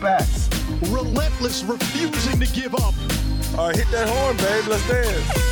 [0.00, 0.48] The.
[0.92, 2.94] Relentless, refusing to give up.
[3.58, 4.64] All right, hit that horn, babe.
[4.68, 5.48] Let's dance.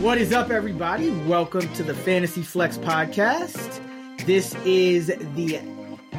[0.00, 1.12] What is up, everybody?
[1.26, 3.80] Welcome to the Fantasy Flex podcast.
[4.26, 5.62] This is the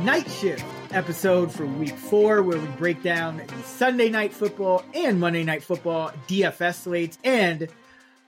[0.01, 5.19] night shift episode for week four, where we break down the Sunday night football and
[5.19, 7.19] Monday night football DFS slates.
[7.23, 7.67] And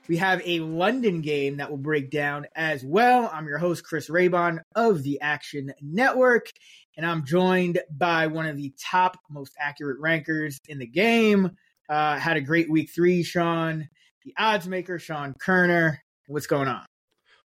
[0.07, 3.29] we have a London game that will break down as well.
[3.33, 6.51] I'm your host, Chris Raybon of the Action Network,
[6.97, 11.51] and I'm joined by one of the top, most accurate rankers in the game.
[11.87, 13.87] Uh, had a great week three, Sean,
[14.25, 15.97] the odds maker, Sean Koerner.
[16.27, 16.85] What's going on?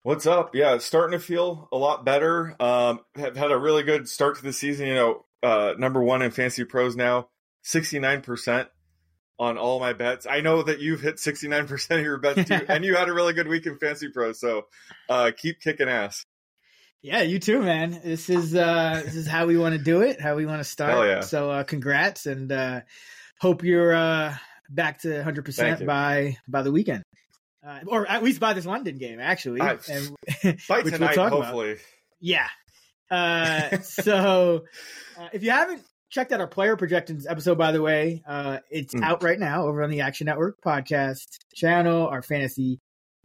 [0.03, 0.55] What's up?
[0.55, 2.55] Yeah, it's starting to feel a lot better.
[2.61, 4.87] Um, have had a really good start to the season.
[4.87, 7.29] You know, uh, number one in fantasy pros now,
[7.63, 8.69] sixty nine percent
[9.41, 10.27] on all my bets.
[10.29, 13.09] I know that you've hit sixty nine percent of your bets too, and you had
[13.09, 14.39] a really good week in fantasy pros.
[14.39, 14.67] So
[15.09, 16.25] uh, keep kicking ass.
[17.03, 18.01] Yeah, you too, man.
[18.05, 20.21] This is uh, this is how we want to do it.
[20.21, 21.07] How we want to start.
[21.07, 21.21] Yeah.
[21.21, 22.81] So uh, congrats, and uh,
[23.41, 24.35] hope you're uh,
[24.69, 27.03] back to 100% by by the weekend.
[27.67, 29.61] Uh, or at least by this London game, actually.
[29.61, 29.79] And,
[30.69, 31.45] By which we'll tonight, talk about.
[31.45, 31.77] hopefully.
[32.21, 32.47] Yeah.
[33.11, 34.65] Uh, so
[35.19, 38.95] uh, if you haven't checked out our player projections episode, by the way, uh, it's
[38.95, 39.03] Mm.
[39.05, 42.07] out right now over on the Action Network podcast channel.
[42.09, 42.79] Our fantasy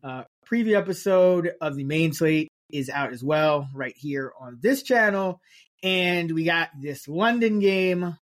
[0.03, 4.84] uh, preview episode of the main slate is out as well, right here on this
[4.84, 5.39] channel.
[5.84, 8.17] And we got this London game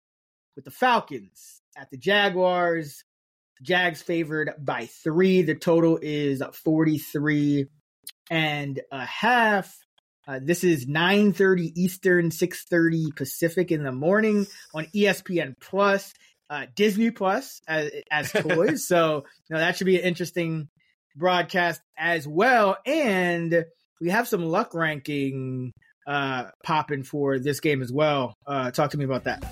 [0.56, 3.04] with the Falcons at the Jaguars.
[3.62, 5.42] Jags favored by three.
[5.42, 7.66] The total is 43
[8.30, 9.76] and a half.
[10.26, 16.14] Uh, this is 9:30 Eastern, 6:30 Pacific in the morning on ESPN Plus,
[16.48, 18.86] uh, Disney Plus as, as toys.
[18.86, 20.68] so you know, that should be an interesting
[21.16, 22.76] broadcast as well.
[22.86, 23.64] And
[24.00, 25.72] we have some luck ranking
[26.06, 28.34] uh, popping for this game as well.
[28.46, 29.44] Uh, talk to me about that.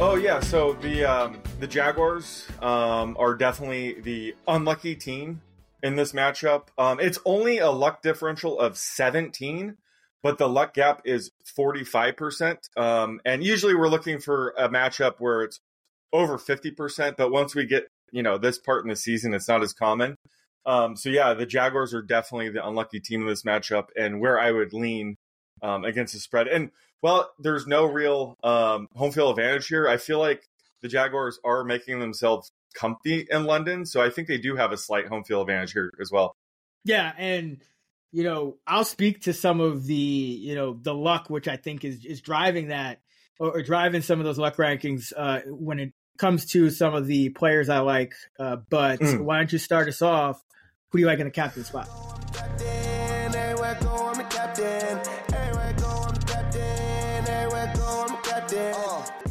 [0.00, 5.42] Oh yeah, so the um, the Jaguars um, are definitely the unlucky team
[5.82, 6.68] in this matchup.
[6.78, 9.76] Um, it's only a luck differential of 17,
[10.22, 12.76] but the luck gap is 45%.
[12.76, 15.60] Um, and usually we're looking for a matchup where it's
[16.12, 19.62] over 50%, but once we get, you know, this part in the season, it's not
[19.62, 20.16] as common.
[20.64, 24.38] Um, so yeah, the Jaguars are definitely the unlucky team in this matchup and where
[24.38, 25.16] I would lean
[25.62, 26.46] um, against the spread.
[26.46, 26.70] And
[27.02, 29.88] well, there's no real um, home field advantage here.
[29.88, 30.44] I feel like
[30.82, 34.76] the Jaguars are making themselves comfy in London, so I think they do have a
[34.76, 36.36] slight home field advantage here as well.
[36.84, 37.60] Yeah, and
[38.12, 41.84] you know, I'll speak to some of the you know the luck which I think
[41.84, 43.00] is is driving that
[43.38, 47.30] or, driving some of those luck rankings uh, when it comes to some of the
[47.30, 48.14] players I like.
[48.38, 49.20] Uh, but Mm.
[49.24, 50.42] why don't you start us off?
[50.90, 51.88] Who do you like in the captain spot?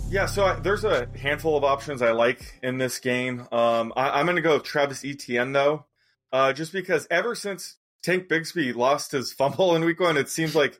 [0.09, 3.47] Yeah, so I, there's a handful of options I like in this game.
[3.51, 5.85] Um, I, I'm going to go with Travis Etienne though,
[6.33, 10.53] uh, just because ever since Tank Bigsby lost his fumble in Week One, it seems
[10.53, 10.79] like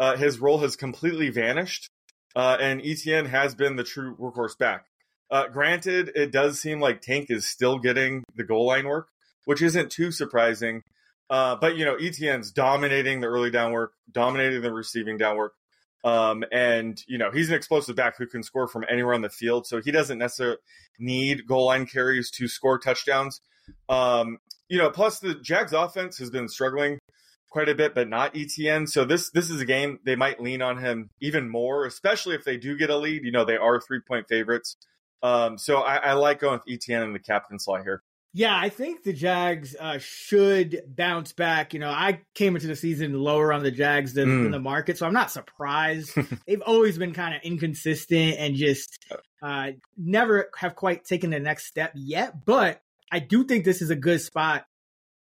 [0.00, 1.88] uh, his role has completely vanished,
[2.34, 4.86] uh, and Etienne has been the true workhorse back.
[5.32, 9.08] Uh, granted, it does seem like Tank is still getting the goal line work,
[9.46, 10.82] which isn't too surprising.
[11.30, 15.54] Uh, but you know, Etienne's dominating the early down work, dominating the receiving down work.
[16.04, 19.30] Um, and you know, he's an explosive back who can score from anywhere on the
[19.30, 19.66] field.
[19.66, 20.58] So he doesn't necessarily
[20.98, 23.40] need goal line carries to score touchdowns.
[23.88, 24.36] Um,
[24.68, 26.98] you know, plus the Jags offense has been struggling
[27.48, 28.86] quite a bit, but not Etienne.
[28.86, 32.44] So this this is a game they might lean on him even more, especially if
[32.44, 33.24] they do get a lead.
[33.24, 34.76] You know, they are three point favorites.
[35.22, 38.02] Um, so I, I like going with Etienne in the captain slot here.
[38.34, 41.74] Yeah, I think the Jags uh, should bounce back.
[41.74, 44.42] You know, I came into the season lower on the Jags than, Mm.
[44.44, 46.12] than the market, so I'm not surprised.
[46.46, 48.98] They've always been kind of inconsistent and just
[49.42, 52.44] uh, never have quite taken the next step yet.
[52.46, 52.80] But
[53.10, 54.64] I do think this is a good spot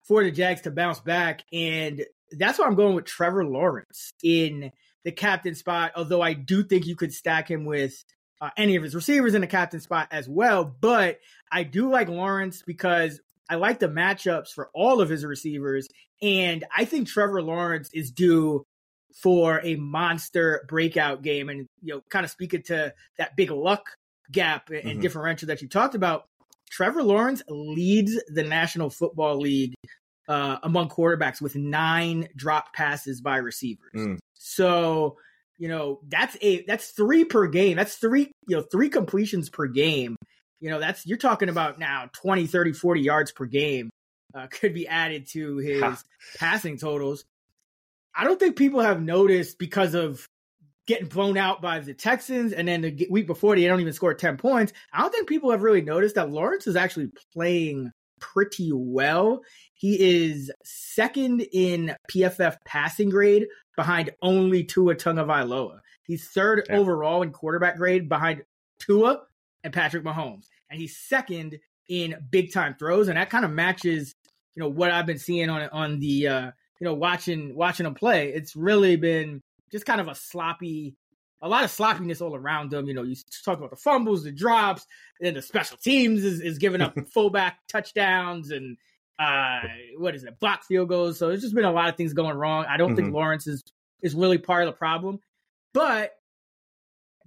[0.07, 2.05] for the Jags to bounce back, and
[2.37, 4.71] that's why I'm going with Trevor Lawrence in
[5.03, 5.93] the captain spot.
[5.95, 8.03] Although I do think you could stack him with
[8.41, 10.63] uh, any of his receivers in the captain spot as well.
[10.65, 11.19] But
[11.51, 13.19] I do like Lawrence because
[13.50, 15.88] I like the matchups for all of his receivers.
[16.21, 18.63] And I think Trevor Lawrence is due
[19.21, 21.50] for a monster breakout game.
[21.50, 23.89] And, you know, kind of speaking to that big luck
[24.31, 25.01] gap and Mhm.
[25.01, 26.25] differential that you talked about,
[26.69, 29.74] Trevor Lawrence leads the National Football League
[30.27, 33.92] uh, among quarterbacks with nine drop passes by receivers.
[33.95, 34.19] Mm.
[34.35, 35.18] So,
[35.59, 37.75] you know, that's a that's three per game.
[37.77, 40.15] That's three, you know, three completions per game.
[40.61, 43.89] You know, that's you're talking about now 20, 30, 40 yards per game
[44.33, 46.03] uh, could be added to his
[46.38, 47.25] passing totals.
[48.15, 50.25] I don't think people have noticed because of
[50.88, 54.13] getting blown out by the Texans and then the week before they don't even score
[54.13, 54.73] 10 points.
[54.91, 59.41] I don't think people have really noticed that Lawrence is actually playing pretty well.
[59.79, 63.47] He is second in PFF passing grade
[63.77, 65.79] behind only Tua Tagovailoa.
[66.03, 66.75] He's third Yeah.
[66.77, 68.43] overall in quarterback grade behind
[68.79, 69.21] Tua
[69.63, 70.47] and Patrick Mahomes.
[70.69, 73.07] And he's second in big time throws.
[73.07, 74.15] And that kind of matches,
[74.53, 76.51] you know, what I've been seeing on on the uh,
[76.81, 78.33] you know, watching watching him play.
[78.33, 79.41] It's really been
[79.71, 80.97] just kind of a sloppy
[81.41, 82.85] a lot of sloppiness all around them.
[82.85, 83.15] You know, you
[83.45, 84.85] talk about the fumbles, the drops,
[85.21, 88.75] and then the special teams is, is giving up fullback touchdowns and
[89.19, 89.60] uh
[89.98, 91.19] what is it, block field goals.
[91.19, 92.66] So there's just been a lot of things going wrong.
[92.69, 93.13] I don't think Mhm.
[93.13, 93.63] Lawrence is
[94.01, 95.19] is really part of the problem.
[95.74, 96.13] But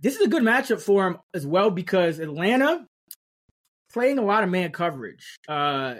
[0.00, 2.86] this is a good matchup for him as well because Atlanta
[3.92, 5.38] playing a lot of man coverage.
[5.48, 5.96] Uh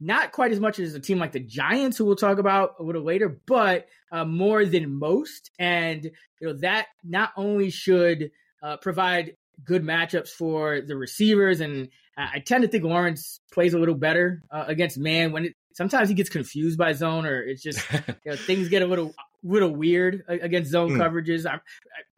[0.00, 2.82] not quite as much as a team like the Giants, who we'll talk about a
[2.82, 5.50] little later, but uh, more than most.
[5.58, 8.30] And you know that not only should
[8.62, 13.78] uh, provide good matchups for the receivers, and I tend to think Lawrence plays a
[13.78, 17.62] little better uh, against man when it, sometimes he gets confused by zone, or it's
[17.62, 20.98] just you know, things get a little little weird against zone Mm.
[20.98, 21.44] coverages.
[21.44, 21.60] I, I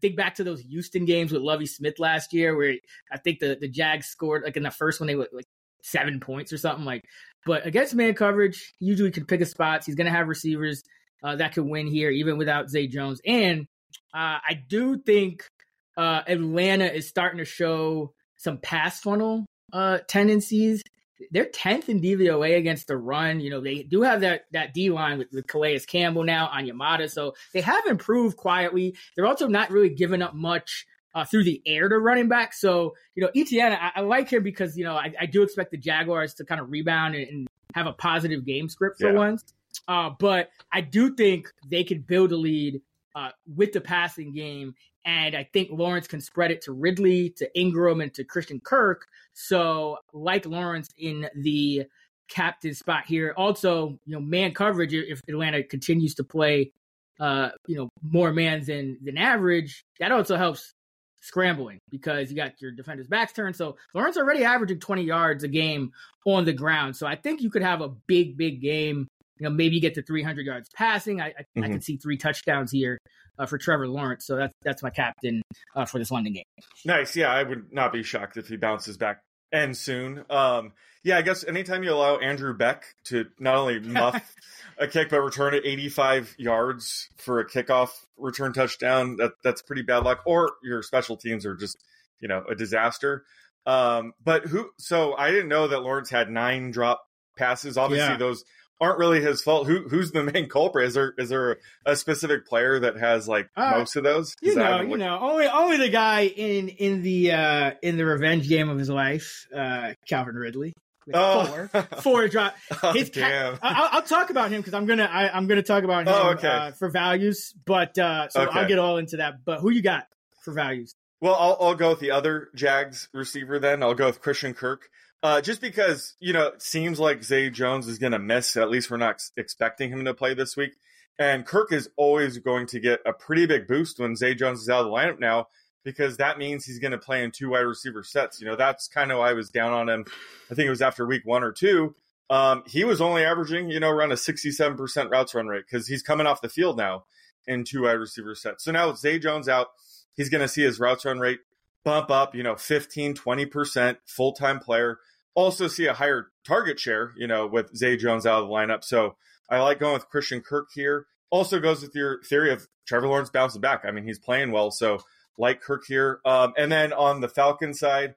[0.00, 2.74] think back to those Houston games with Lovie Smith last year, where
[3.10, 5.48] I think the the Jags scored like in the first one they were like
[5.82, 7.04] seven points or something like.
[7.44, 9.86] But against man coverage, he usually can pick his spots.
[9.86, 10.82] He's going to have receivers
[11.22, 13.20] uh, that can win here, even without Zay Jones.
[13.24, 13.66] And
[14.12, 15.48] uh, I do think
[15.96, 20.82] uh, Atlanta is starting to show some pass funnel uh, tendencies.
[21.30, 23.40] They're tenth in DVOA against the run.
[23.40, 27.10] You know, they do have that that D line with, with Calais Campbell now Onyemata,
[27.10, 28.94] so they have improved quietly.
[29.16, 32.52] They're also not really giving up much uh, through the air to running back.
[32.52, 35.70] So, you know, Etienne, I, I like him because, you know, I, I do expect
[35.70, 39.18] the Jaguars to kind of rebound and, and have a positive game script for Yeah.
[39.18, 39.42] once.
[39.88, 42.82] Uh, but I do think they can build a lead
[43.14, 44.74] uh, with the passing game.
[45.06, 49.06] And I think Lawrence can spread it to Ridley, to Ingram, and to Christian Kirk.
[49.32, 51.84] So, like Lawrence in the
[52.28, 53.32] captain spot here.
[53.36, 56.72] Also, you know, man coverage, if Atlanta continues to play,
[57.20, 60.72] uh, you know, more man than, than average, that also helps
[61.20, 63.56] scrambling because you got your defender's backs turned.
[63.56, 65.92] So Lawrence already averaging 20 yards a game
[66.24, 66.96] on the ground.
[66.96, 69.08] So I think you could have a big, big game.
[69.38, 71.20] You know, maybe you get to 300 yards passing.
[71.20, 71.66] I, I, I Mhm.
[71.66, 72.98] can see three touchdowns here
[73.38, 74.26] uh, for Trevor Lawrence.
[74.26, 75.42] So that's that's my captain
[75.74, 76.44] uh, for this London game.
[76.84, 77.14] Nice.
[77.16, 79.20] Yeah, I would not be shocked if he bounces back
[79.52, 80.24] and soon.
[80.30, 80.72] Um,
[81.04, 84.34] yeah, I guess anytime you allow Andrew Beck to not only muff
[84.78, 89.82] a kick but return it 85 yards for a kickoff return touchdown, that that's pretty
[89.82, 90.22] bad luck.
[90.24, 91.76] Or your special teams are just
[92.20, 93.24] you know a disaster.
[93.66, 94.70] Um, but who?
[94.78, 97.02] So I didn't know that Lawrence had nine drop
[97.36, 97.76] passes.
[97.76, 98.16] Obviously, Yeah.
[98.16, 98.44] those
[98.80, 99.66] aren't really his fault.
[99.66, 100.86] Who who's the main culprit?
[100.88, 104.34] Is there is there a specific player that has like Uh, most of those?
[104.42, 108.04] You know, you looked- know, only only the guy in in the uh in the
[108.04, 110.74] revenge game of his life, uh Calvin Ridley.
[111.14, 111.44] Oh.
[111.44, 112.56] Four, four drop.
[112.82, 113.54] Oh, His damn.
[113.62, 116.08] I- I'll, I'll talk about him because I'm gonna I, I'm gonna talk about him
[116.14, 116.48] Oh, okay.
[116.48, 118.58] uh, for values, but uh so Okay.
[118.60, 119.44] I'll get all into that.
[119.44, 120.06] But who you got
[120.44, 120.94] for values?
[121.20, 123.82] Well, I'll, I'll go with the other Jags receiver then.
[123.82, 124.88] I'll go with Christian Kirk.
[125.26, 128.56] Uh, just because, you know, it seems like Zay Jones is going to miss.
[128.56, 130.76] At least we're not expecting him to play this week.
[131.18, 134.68] And Kirk is always going to get a pretty big boost when Zay Jones is
[134.68, 135.48] out of the lineup now
[135.82, 138.40] because that means he's going to play in two wide receiver sets.
[138.40, 140.04] You know, that's kind of why I was down on him.
[140.48, 141.96] I think it was after week one or two.
[142.30, 146.04] Um, he was only averaging, you know, around a 67% routes run rate because he's
[146.04, 147.04] coming off the field now
[147.48, 148.62] in two wide receiver sets.
[148.62, 149.70] So now with Zay Jones out,
[150.14, 151.40] he's going to see his routes run rate
[151.86, 154.98] bump up, you know, 15, 20% full time player.
[155.36, 158.82] Also see a higher target share, you know, with Zay Jones out of the lineup.
[158.82, 159.14] So
[159.48, 161.06] I like going with Christian Kirk here.
[161.30, 163.84] Also goes with your theory of Trevor Lawrence bouncing back.
[163.84, 164.98] I mean, he's playing well, so
[165.38, 166.20] like Kirk here.
[166.24, 168.14] Um, and then on the Falcon side,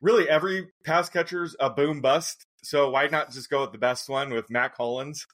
[0.00, 2.46] really every pass catcher's a boom bust.
[2.62, 5.26] So why not just go with the best one with Mack Hollins?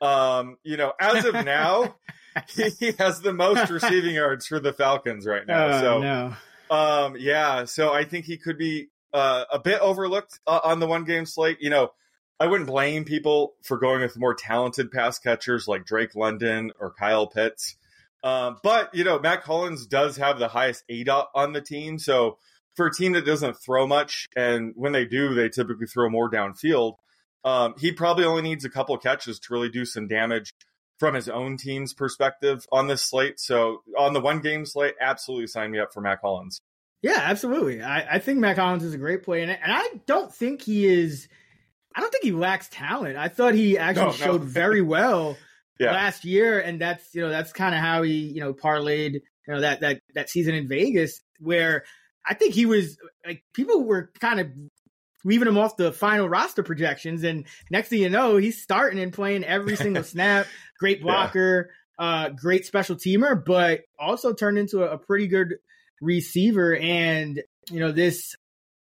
[0.00, 1.96] Um, you know, as of now,
[2.48, 5.66] he has the most receiving yards for the Falcons right now.
[5.66, 6.36] Uh, so, no.
[6.70, 10.86] um, yeah, so I think he could be uh, a bit overlooked uh, on the
[10.86, 11.58] one game slate.
[11.60, 11.92] You know,
[12.38, 16.92] I wouldn't blame people for going with more talented pass catchers like Drake London or
[16.92, 17.76] Kyle Pitts.
[18.24, 22.38] Um, but you know, Mack Hollins does have the highest ADOT on the team, so
[22.74, 26.30] for a team that doesn't throw much, and when they do, they typically throw more
[26.30, 26.94] downfield.
[27.44, 30.54] Um, he probably only needs a couple catches to really do some damage
[30.98, 33.38] from his own team's perspective on this slate.
[33.38, 36.62] So on the one game slate, absolutely sign me up for Mack Hollins.
[37.04, 37.82] Yeah, absolutely.
[37.82, 40.86] I, I think Mack Hollins is a great play, and, and I don't think he
[40.86, 41.28] is.
[41.94, 43.18] I don't think he lacks talent.
[43.18, 44.16] I thought he actually No, no.
[44.16, 45.36] showed very well
[45.78, 45.92] Yeah.
[45.92, 49.20] last year, and that's you know that's kind of how he you know parlayed you
[49.54, 51.84] know that that that season in Vegas where
[52.26, 52.96] I think he was
[53.26, 54.48] like people were kind of
[55.26, 59.12] leaving him off the final roster projections, and next thing you know, he's starting and
[59.12, 60.46] playing every single snap.
[60.80, 61.68] Great blocker,
[61.98, 65.56] uh, great special teamer, but also turned into a, a pretty good
[66.04, 66.76] receiver.
[66.76, 68.34] And you know this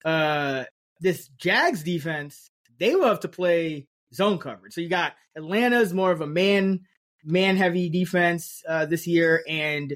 [0.03, 0.65] uh
[1.00, 4.74] this Jags defense, they love to play zone coverage.
[4.74, 6.82] So you got Atlanta's more of a man
[7.24, 9.96] man heavy defense uh, this year, and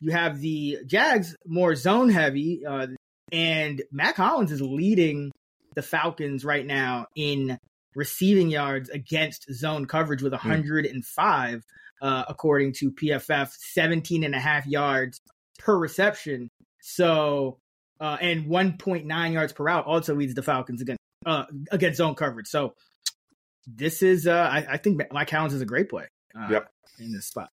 [0.00, 2.64] you have the Jags more zone heavy.
[2.66, 2.88] Uh,
[3.30, 5.32] and Mack Hollins is leading
[5.74, 7.58] the Falcons right now in
[7.94, 11.62] receiving yards against zone coverage with 105,
[12.02, 15.20] uh, according to PFF, 17 and a half yards
[15.58, 16.48] per reception.
[16.80, 17.58] So,
[18.00, 22.48] uh, and 1.9 yards per route also leads the Falcons against, uh, against zone coverage.
[22.48, 22.74] So
[23.66, 26.06] this is, uh, I, I think Mack Hollins is a great play.
[26.36, 26.68] Uh, Yep.
[26.98, 27.50] In this spot.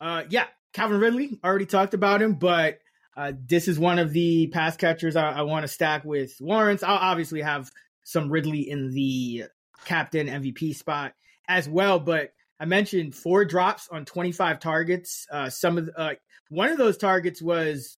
[0.00, 2.78] Uh, yeah, Calvin Ridley, already talked about him, but
[3.16, 6.82] uh, this is one of the pass catchers I, I want to stack with Lawrence.
[6.82, 7.70] I'll obviously have
[8.04, 9.44] some Ridley in the
[9.84, 11.14] captain MVP spot
[11.48, 15.26] as well, but I mentioned four drops on 25 targets.
[15.30, 16.14] Uh, some of the, uh,
[16.48, 17.96] one of those targets was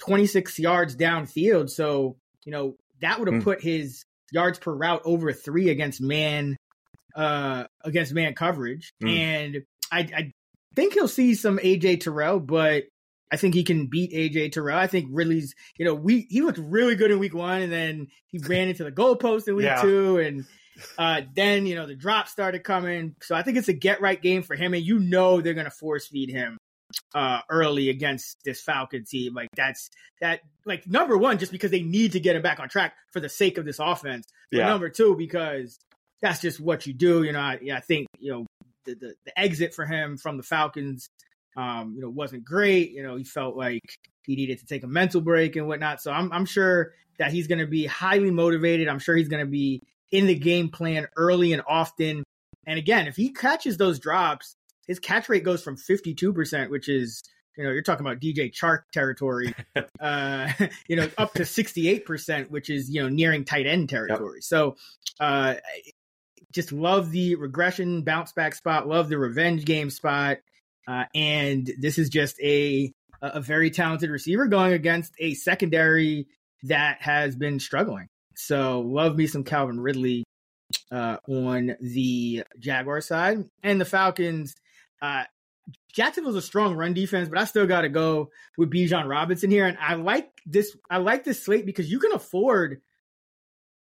[0.00, 3.44] 26 yards downfield, so you know that would have Hmm.
[3.44, 6.56] put his yards per route over three against man
[7.14, 9.08] uh against man coverage, Hmm.
[9.08, 9.56] and
[9.90, 10.32] I, I
[10.74, 12.84] think he'll see some AJ Terrell, but
[13.32, 14.78] I think he can beat AJ Terrell.
[14.78, 18.08] I think Ridley's, you know, we he looked really good in week one, and then
[18.26, 19.80] he ran into the goalpost in week Yeah.
[19.82, 20.44] two, and
[20.98, 23.14] uh, then you know the drops started coming.
[23.22, 25.70] So I think it's a get right game for him, and you know they're gonna
[25.70, 26.58] force feed him
[27.14, 29.34] uh, early against this Falcon team.
[29.34, 29.90] Like that's
[30.20, 33.20] that like number one, just because they need to get him back on track for
[33.20, 34.26] the sake of this offense.
[34.50, 34.66] But Yeah.
[34.66, 35.78] number two, because
[36.22, 37.22] that's just what you do.
[37.22, 38.46] You know, I, I think you know
[38.84, 41.08] the, the the exit for him from the Falcons,
[41.56, 42.90] um, you know, wasn't great.
[42.92, 43.82] You know, he felt like
[44.24, 46.00] he needed to take a mental break and whatnot.
[46.00, 48.88] So I'm I'm sure that he's going to be highly motivated.
[48.88, 52.22] I'm sure he's going to be in the game plan early and often.
[52.66, 54.55] And again, if he catches those drops,
[54.86, 57.22] his catch rate goes from 52%, which is
[57.56, 59.54] you know, you're talking about DJ Chark territory,
[60.00, 60.52] uh,
[60.88, 64.42] you know, up to 68%, which is, you know, nearing tight end territory.
[64.42, 64.76] So,
[65.20, 65.54] uh,
[66.52, 70.38] just love the regression bounce back spot, love the revenge game spot.
[70.86, 76.26] Uh, and this is just a, a very talented receiver going against a secondary
[76.62, 78.06] that has been struggling.
[78.36, 80.24] So love me some Calvin Ridley,
[80.90, 84.54] uh, on the Jaguar side and the Falcons.
[85.02, 85.24] Uh,
[85.92, 89.66] Jacksonville's a strong run defense, but I still got to go with Bijan Robinson here.
[89.66, 90.76] And I like this.
[90.90, 92.80] I like this slate because you can afford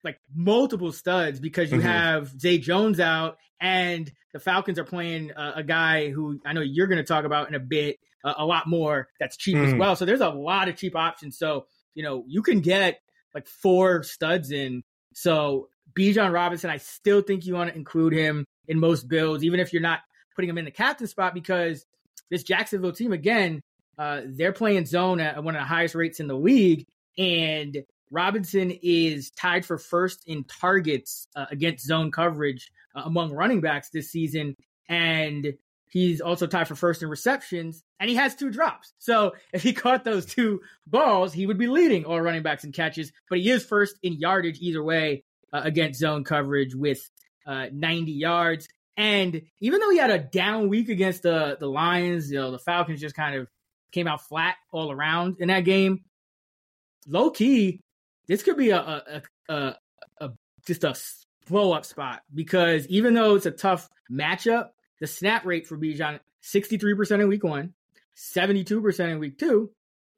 [0.05, 1.85] like multiple studs because you Mhm.
[1.85, 6.61] have Zay Jones out and the Falcons are playing uh, a guy who I know
[6.61, 9.73] you're going to talk about in a bit, uh, a lot more that's cheap as
[9.73, 9.79] Mhm.
[9.79, 9.97] well.
[9.97, 11.39] So there's a lot of cheap options.
[11.39, 13.01] So, you know, you can get
[13.35, 14.83] like four studs in.
[15.13, 19.59] So Bijan Robinson, I still think you want to include him in most builds, even
[19.61, 20.01] if you're not
[20.37, 21.85] putting him in the captain spot because
[22.31, 23.63] this Jacksonville team again,
[23.99, 26.87] uh, they're playing zone at one of the highest rates in the league,
[27.19, 33.61] and Robinson is tied for first in targets uh, against zone coverage uh, among running
[33.61, 34.55] backs this season,
[34.89, 35.55] and
[35.89, 38.93] he's also tied for first in receptions, and he has two drops.
[38.99, 42.73] So if he caught those two balls, he would be leading all running backs in
[42.73, 47.01] catches, but he is first in yardage either way uh, against zone coverage with
[47.47, 48.69] uh, 90 yards.
[48.97, 52.59] And even though he had a down week against the the Lions, you know, the
[52.59, 53.49] Falcons just kind of
[53.93, 56.05] came out flat all around in that game.
[57.07, 57.81] Low key,
[58.27, 59.77] this could be a a, a,
[60.21, 60.31] a
[60.67, 60.95] just a
[61.47, 66.21] blow up spot because even though it's a tough matchup, the snap rate for Bijan
[66.43, 67.75] 63% in week one,
[68.17, 69.71] 72% in week two,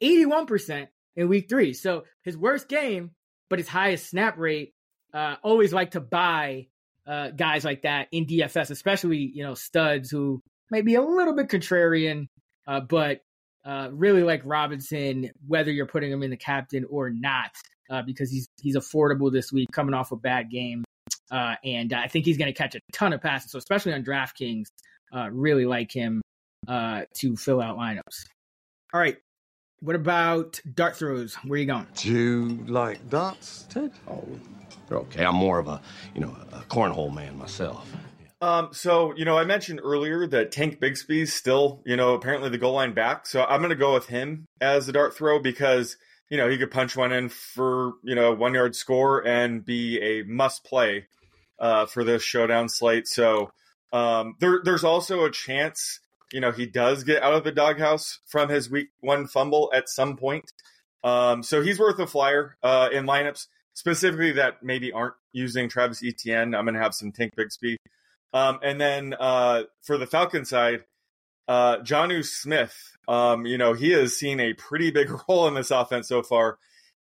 [0.03, 1.73] 81% in week three.
[1.73, 3.13] So his worst game,
[3.49, 4.75] but his highest snap rate.
[5.13, 6.67] Uh, always like to buy
[7.09, 11.35] uh, guys like that in DFS, especially you know studs who may be a little
[11.35, 12.29] bit contrarian,
[12.67, 13.21] uh, but
[13.65, 17.51] uh, really like Robinson, whether you're putting him in the captain or not,
[17.91, 20.85] uh, because he's he's affordable this week, coming off a bad game,
[21.31, 23.51] uh, and I think he's going to catch a ton of passes.
[23.53, 24.67] So especially on DraftKings,
[25.15, 26.21] uh, really like him
[26.67, 28.27] uh, to fill out lineups.
[28.93, 29.17] All right,
[29.81, 31.35] what about dart throws?
[31.37, 31.87] Where are you going?
[31.95, 33.93] Do you like darts, Ted?
[34.07, 34.27] Oh,
[34.91, 35.25] okay.
[35.25, 35.81] I'm more of a
[36.15, 37.91] you know a cornhole man myself.
[38.41, 42.59] Um, so you know, I mentioned earlier that Tank Bigsby's still, you know, apparently the
[42.59, 43.27] goal line back.
[43.27, 45.97] So I'm going to go with him as the dart throw because
[46.31, 50.01] you know he could punch one in for you know one yard score and be
[50.01, 51.07] a must play
[51.59, 53.09] uh, for this showdown slate.
[53.09, 53.51] So
[53.93, 56.01] um, there, there's also a chance,
[56.33, 59.89] you know, he does get out of the doghouse from his week one fumble at
[59.89, 60.53] some point.
[61.05, 63.47] Um, so he's worth a flyer uh, in lineups
[63.79, 66.53] specifically that maybe aren't using Travis Etienne.
[66.53, 67.77] I'm going to have some Tank Bigsby.
[68.33, 70.83] Um, and then uh, for the Falcon side,
[71.47, 72.75] uh, Jonnu Smith,
[73.07, 76.59] um, you know, he has seen a pretty big role in this offense so far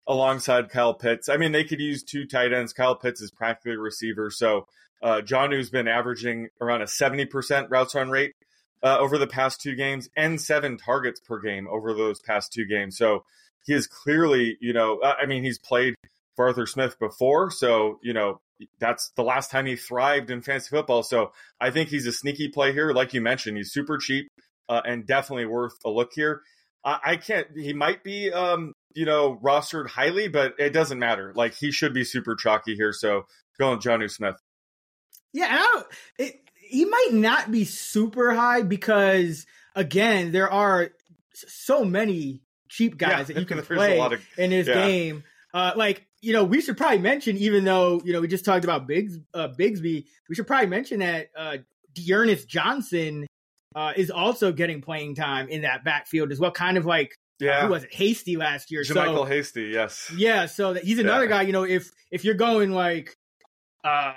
[0.07, 1.31] alongside Kyle Pitts.
[1.31, 2.75] I mean, they could use two tight ends.
[2.75, 4.31] Kyle Pitts is practically a receiver.
[4.31, 4.67] So
[5.03, 8.35] uh, Jonnu's been averaging around a 70% routes run rate
[8.83, 12.67] uh, over the past two games and seven targets per game over those past two
[12.67, 12.99] games.
[12.99, 13.25] So
[13.65, 15.95] he is clearly, you know, uh, I mean, he's played
[16.37, 17.51] for Arthur Smith before.
[17.51, 18.41] So, you know,
[18.79, 21.03] that's the last time he thrived in fantasy football.
[21.03, 22.93] So I think he's a sneaky play here.
[22.93, 24.29] Like you mentioned, he's super cheap
[24.69, 26.43] uh, and definitely worth a look here.
[26.85, 31.33] I, I can't, he might be, um, you know, rostered highly, but it doesn't matter.
[31.35, 32.93] Like he should be super chalky here.
[32.93, 33.25] So
[33.59, 34.37] going Jonnu Smith.
[35.33, 35.87] Yeah, I don't,
[36.19, 40.91] it, he might not be super high because again, there are
[41.35, 44.87] so many cheap guys yeah, that you can play of, in his yeah.
[44.87, 45.25] game.
[45.53, 48.65] Uh, like you know, we should probably mention, even though you know we just talked
[48.65, 51.59] about Biggs, uh, Bigsby, we should probably mention that uh,
[51.95, 53.29] D'Ernest Johnson
[53.77, 56.51] uh, is also getting playing time in that backfield as well.
[56.51, 57.95] Kind of like yeah, who was it?
[57.95, 58.83] Hasty last year.
[58.83, 60.13] JaMycal so, Hasty, yes.
[60.17, 61.31] Yeah, so that he's another yeah.
[61.31, 61.43] guy.
[61.43, 63.15] You know, if if you're going like
[63.85, 64.15] uh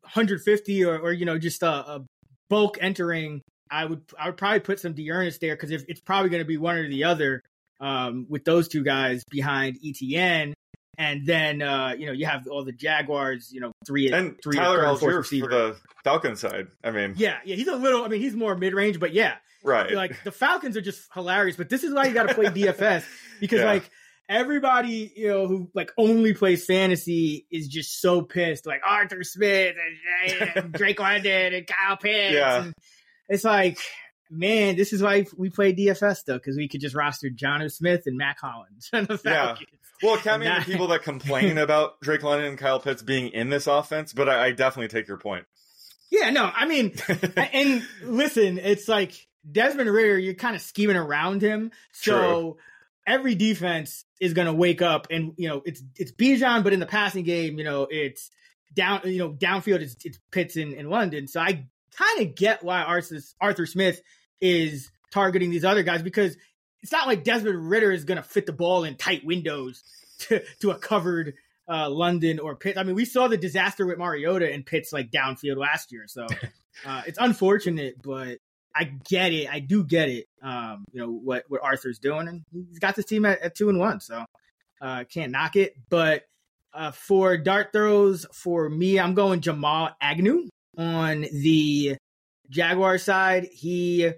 [0.00, 2.04] 150 or, or you know just a, a,
[2.48, 6.30] bulk entering, I would I would probably put some D'Ernest there because if it's probably
[6.30, 7.42] going to be one or the other
[7.80, 10.54] um, with those two guys behind Etienne.
[10.98, 14.56] And then uh, you know you have all the Jaguars, you know three and three
[14.56, 16.68] Tyler Allgeier for the Falcons side.
[16.84, 18.04] I mean, yeah, yeah, he's a little.
[18.04, 19.90] I mean, he's more mid range, but yeah, right.
[19.92, 21.56] Like the Falcons are just hilarious.
[21.56, 23.04] But this is why you got to play DFS
[23.40, 23.66] because yeah.
[23.66, 23.90] like
[24.28, 28.66] everybody, you know, who like only plays fantasy is just so pissed.
[28.66, 29.76] Like Arthur Smith
[30.56, 32.34] and, Drake London and Kyle Pitts.
[32.34, 32.62] Yeah.
[32.62, 32.74] And
[33.28, 33.78] it's like,
[34.32, 38.02] man, this is why we play DFS though, because we could just roster Jonnu Smith
[38.06, 39.68] and Mack Hollins and the Falcons.
[39.70, 39.78] Yeah.
[40.08, 43.68] Well, counting the people that complain about Drake London and Kyle Pitts being in this
[43.68, 45.46] offense, but I, I definitely take your point.
[46.10, 46.94] Yeah, no, I mean,
[47.36, 51.70] and listen, it's like Desmond Ridder, you're kind of scheming around him.
[51.92, 52.56] So True
[53.06, 56.80] every defense is going to wake up and you know it's it's Bijan, but in
[56.80, 58.30] the passing game, you know it's
[58.74, 61.26] down you know downfield it's, it's Pitts in, in London.
[61.26, 61.66] So I
[61.96, 64.00] kind of get why Arthur, Arthur Smith
[64.42, 66.36] is targeting these other guys because
[66.82, 69.82] it's not like Desmond Ridder is going to fit the ball in tight windows
[70.18, 71.34] to, to a covered
[71.68, 72.76] uh, London or Pitt.
[72.76, 76.26] I mean, we saw the disaster with Mariota and Pitts like downfield last year, so
[76.86, 78.38] uh, it's unfortunate, but
[78.74, 79.48] I get it.
[79.50, 80.26] I do get it.
[80.42, 83.68] Um, you know what what Arthur's doing, and he's got this team at, at two
[83.68, 84.24] and one, so
[84.80, 85.74] uh, can't knock it.
[85.88, 86.24] But
[86.74, 91.96] uh, for dart throws, for me, I'm going Jamal Agnew on the
[92.50, 93.48] Jaguar side.
[93.52, 94.10] He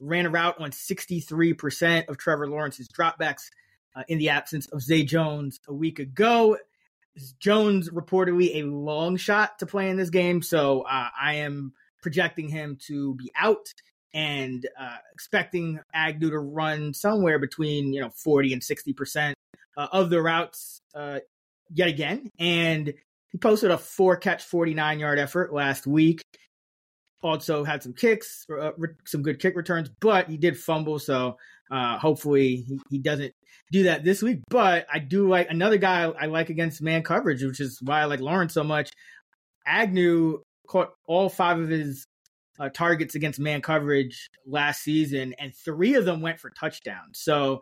[0.00, 3.50] ran a route on 63% of Trevor Lawrence's dropbacks
[3.94, 6.56] uh, in the absence of Zay Jones a week ago.
[7.40, 12.48] Jones reportedly a long shot to play in this game, so uh, I am projecting
[12.48, 13.72] him to be out
[14.12, 19.36] and uh, expecting Agnew to run somewhere between you know 40 and 60 percent
[19.76, 21.20] uh, of the routes uh,
[21.72, 22.30] yet again.
[22.38, 22.94] And
[23.30, 26.22] he posted a four catch 49 yard effort last week.
[27.26, 28.70] Also had some kicks, uh,
[29.04, 30.98] some good kick returns, but he did fumble.
[31.00, 31.36] So
[31.70, 33.32] uh, hopefully he, he doesn't
[33.72, 34.40] do that this week.
[34.48, 38.04] But I do like another guy I like against man coverage, which is why I
[38.04, 38.90] like Lawrence so much.
[39.66, 42.06] Agnew caught all five of his
[42.60, 47.18] uh, targets against man coverage last season, and three of them went for touchdowns.
[47.18, 47.60] So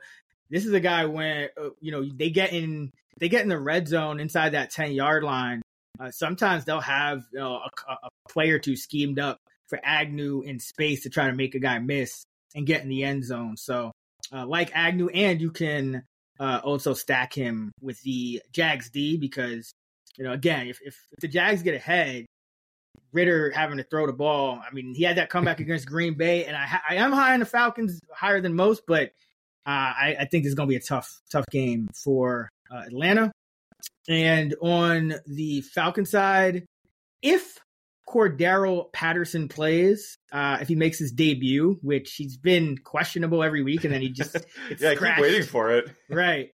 [0.51, 3.59] this is a guy when uh, you know they get in they get in the
[3.59, 5.63] red zone inside that ten yard line.
[6.01, 7.55] uh, sometimes they'll have you know
[7.89, 11.61] a, a player to schemed up for Agnew in space to try to make a
[11.61, 12.25] guy miss
[12.55, 13.57] and get in the end zone.
[13.57, 13.93] So
[14.33, 16.05] uh, like Agnew, and you can
[16.41, 19.73] uh, also stack him with the Jags D because
[20.17, 22.27] you know again if, if if the Jags get ahead,
[23.13, 24.61] Ridder having to throw the ball.
[24.61, 27.41] I mean, he had that comeback against Green Bay, and I, I am high on
[27.41, 29.13] the Falcons, higher than most, but
[29.67, 32.83] uh, I, I, think this is going to be a tough, tough game for uh,
[32.87, 33.33] Atlanta.
[34.07, 36.67] And on the Falcon side,
[37.23, 37.59] if
[38.09, 43.85] Cordarrelle Patterson plays, uh, if he makes his debut, which he's been questionable every week,
[43.85, 44.37] and then he just
[44.79, 45.91] yeah, I keep waiting for it.
[46.11, 46.51] Right.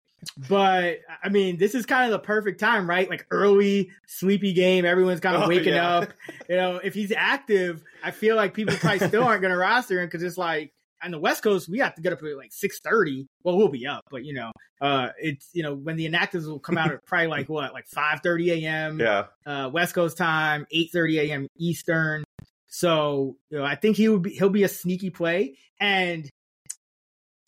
[0.49, 3.09] But I mean, this is kind of the perfect time, right?
[3.09, 5.97] Like early sleepy game, everyone's kind of oh, waking yeah.
[5.97, 6.13] up.
[6.49, 10.01] You know, if he's active, I feel like people probably still aren't going to roster
[10.01, 12.53] him because it's like on the West Coast, we have to get up at like
[12.53, 13.27] six thirty.
[13.43, 16.59] Well, we'll be up, but you know, uh, it's you know when the inactives will
[16.59, 19.01] come out at probably like what, like five thirty a.m.
[19.01, 21.47] Yeah, uh, West Coast time, eight thirty a.m.
[21.57, 22.25] Eastern.
[22.69, 26.29] So you know, I think he would be he'll be a sneaky play, and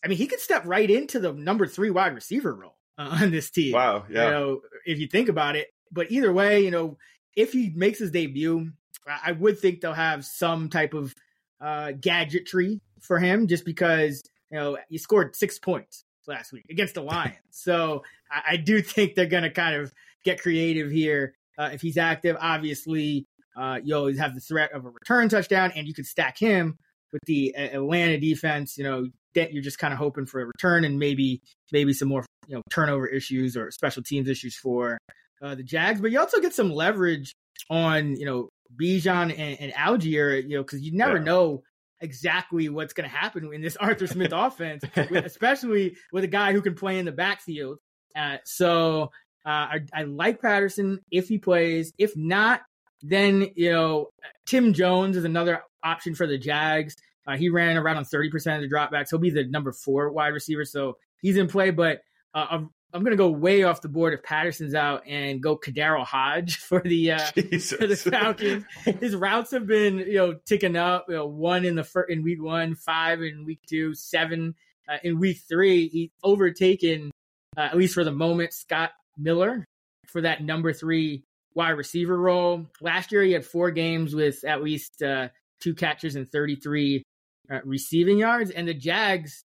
[0.04, 3.30] I mean he could step right into the number three wide receiver role uh, on
[3.30, 3.72] this team.
[3.72, 4.24] Wow, yeah.
[4.24, 6.96] You know, if you think about it, but either way, you know,
[7.36, 8.72] if he makes his debut,
[9.06, 11.14] I would think they'll have some type of
[11.60, 16.94] uh, gadgetry for him just because you know he scored six points last week against
[16.94, 17.36] the Lions.
[17.50, 19.92] so I, I, do think they're going to kind of
[20.24, 21.34] get creative here.
[21.58, 25.72] Uh, if he's active, obviously uh, you always have the threat of a return touchdown,
[25.74, 26.78] and you could stack him
[27.12, 28.78] with the Atlanta defense.
[28.78, 32.08] You know that you're just kind of hoping for a return and maybe maybe some
[32.08, 34.98] more you know turnover issues or special teams issues for
[35.42, 36.00] uh, the Jags.
[36.00, 37.34] But you also get some leverage
[37.68, 38.48] on you know
[38.80, 41.24] Bijan and, and Allgeier, you know, because you never yeah.
[41.24, 41.62] know
[42.02, 46.60] exactly what's going to happen in this Arthur Smith offense, especially with a guy who
[46.60, 47.78] can play in the backfield.
[48.14, 49.04] Uh, so
[49.46, 51.92] uh, I, I, like Patterson if he plays.
[51.98, 52.60] If not,
[53.02, 54.10] then you know
[54.46, 56.96] Tim Jones is another option for the Jags.
[57.26, 59.10] Uh, he ran around on thirty percent of the dropbacks.
[59.10, 61.70] He'll be the number four wide receiver, so he's in play.
[61.70, 62.02] But
[62.34, 62.60] uh,
[62.92, 66.56] I'm going to go way off the board if Patterson's out and go KhaDarel Hodge
[66.58, 68.64] for the uh, for the Falcons.
[69.00, 71.06] His routes have been you know ticking up.
[71.08, 74.54] You know, one in the first, in week one, five in week two, seven
[74.88, 75.88] uh, in week three.
[75.88, 77.10] He's overtaken
[77.56, 79.64] uh, at least for the moment Scott Miller
[80.06, 81.24] for that number three
[81.54, 82.66] wide receiver role.
[82.80, 85.28] Last year he had four games with at least uh,
[85.60, 87.02] two catches and 33
[87.50, 89.44] uh, receiving yards, and the Jags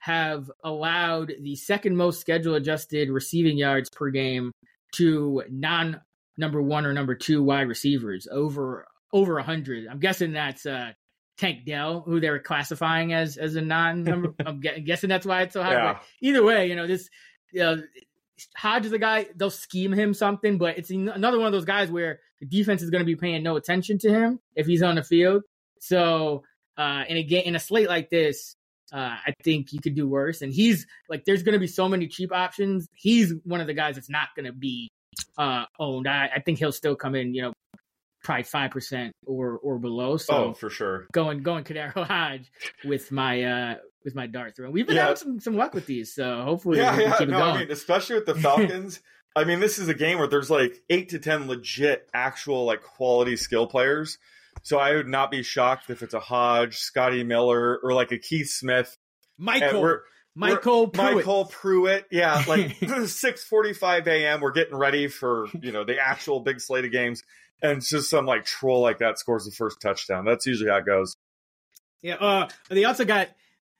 [0.00, 4.52] have allowed the second most schedule adjusted receiving yards per game
[4.94, 6.00] to non
[6.38, 9.86] number one or number two wide receivers over over a hundred.
[9.88, 10.92] I'm guessing that's uh,
[11.38, 14.34] Tank Dell, who they were classifying as as a non number.
[14.46, 15.72] I'm guessing that's why it's so high.
[15.72, 15.98] Yeah.
[16.20, 17.08] Either way, you know this.
[17.52, 17.82] You know,
[18.56, 21.90] Hodge is a guy they'll scheme him something, but it's another one of those guys
[21.90, 24.96] where the defense is going to be paying no attention to him if he's on
[24.96, 25.42] the field.
[25.80, 26.42] So
[26.76, 28.55] uh, in a game in a slate like this,
[28.92, 30.42] uh, I think you could do worse.
[30.42, 32.88] And he's like, there's going to be so many cheap options.
[32.94, 34.88] He's one of the guys that's not going to be
[35.38, 36.08] uh, owned.
[36.08, 37.52] I, I, think he'll still come in, you know,
[38.22, 40.16] probably five percent or or below.
[40.16, 42.50] So oh, for sure, going going KhaDarel Hodge
[42.84, 44.70] with my uh with my dart throw.
[44.70, 45.02] We've been yeah.
[45.02, 47.24] having some some luck with these, so hopefully, yeah, yeah.
[47.24, 49.00] no, I mean, especially with the Falcons.
[49.34, 52.82] I mean, this is a game where there's like eight to ten legit, actual like
[52.82, 54.18] quality skill players
[54.66, 58.18] so I would not be shocked if it's a Hodge, Scotty Miller, or like a
[58.18, 58.98] Keith Smith.
[59.40, 59.80] MyCole.
[59.80, 60.00] We're,
[60.36, 61.24] MyCole Pruitt.
[61.24, 62.06] MyCole Pruitt.
[62.10, 64.40] Yeah, like 6:45 a.m.
[64.40, 67.22] We're getting ready for you know the actual big slate of games,
[67.62, 70.24] and it's just some like troll like that scores the first touchdown.
[70.24, 71.14] That's usually how it goes.
[72.02, 72.16] Yeah.
[72.16, 73.28] Uh, they also got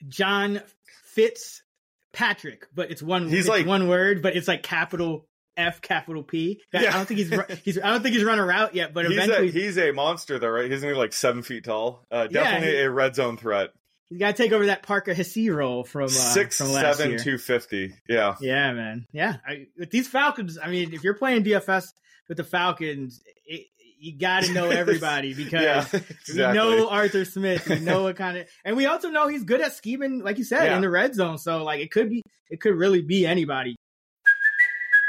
[0.06, 0.62] John
[1.06, 3.28] Fitzpatrick, but it's one.
[3.28, 6.60] He's it's like one word, but it's like capital F capital P.
[6.72, 6.90] Yeah.
[6.90, 9.16] I don't think he's he's I don't think he's run a route yet, but he's
[9.16, 10.70] eventually a, he's a monster though, right?
[10.70, 12.04] He's be like seven feet tall.
[12.10, 13.70] Uh, definitely yeah, he, a red zone threat.
[14.08, 17.12] He's got to take over that Parker Hesse role from uh, six from last seven
[17.12, 17.18] year.
[17.18, 17.92] two fifty.
[18.08, 19.06] Yeah, yeah, man.
[19.12, 21.88] Yeah, I, with these Falcons, I mean, if you're playing DFS
[22.28, 23.66] with the Falcons, it,
[23.98, 26.36] you got to know everybody because yeah, exactly.
[26.46, 27.68] we know Arthur Smith.
[27.68, 30.44] We know what kind of, and we also know he's good at scheming, like you
[30.44, 30.76] said, yeah.
[30.76, 31.38] in the red zone.
[31.38, 33.76] So like, it could be, it could really be anybody.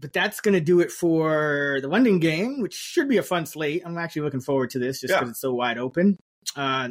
[0.00, 3.46] But that's going to do it for the London game, which should be a fun
[3.46, 3.82] slate.
[3.84, 5.30] I'm actually looking forward to this just because Yeah.
[5.30, 6.16] it's so wide open.
[6.54, 6.90] Uh,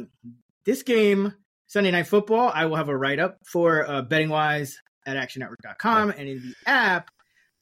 [0.66, 1.32] this game,
[1.68, 6.10] Sunday Night Football, I will have a write up for uh, betting wise at actionnetwork.com
[6.10, 7.08] and in the app.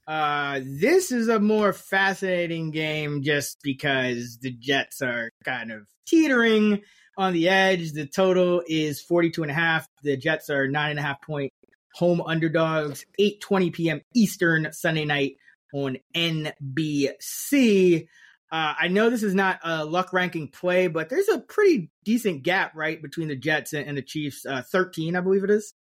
[0.09, 6.81] Uh, this is a more fascinating game just because the Jets are kind of teetering
[7.17, 7.93] on the edge.
[7.93, 9.89] The total is 42 and a half.
[10.03, 11.53] The Jets are nine and a half point
[11.97, 14.01] home underdogs, 8:20 p.m.
[14.15, 15.37] Eastern Sunday night
[15.73, 18.07] on NBC.
[18.53, 22.43] Uh, I know this is not a luck ranking play, but there's a pretty decent
[22.43, 24.47] gap right between the Jets and, the Chiefs.
[24.47, 25.75] Uh, 13, I believe it is.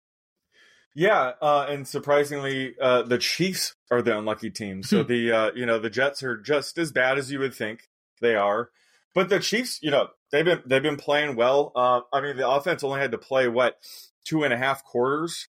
[0.95, 4.82] Yeah, uh, and surprisingly, uh, the Chiefs are the unlucky team.
[4.84, 5.08] So Hmm.
[5.08, 7.89] the uh, you know the Jets are just as bad as you would think
[8.21, 8.69] they are,
[9.13, 11.73] but the Chiefs, you know, they've been they've been playing well.
[11.75, 13.78] Uh, I mean, the offense only had to play what
[14.23, 15.49] two and a half quarters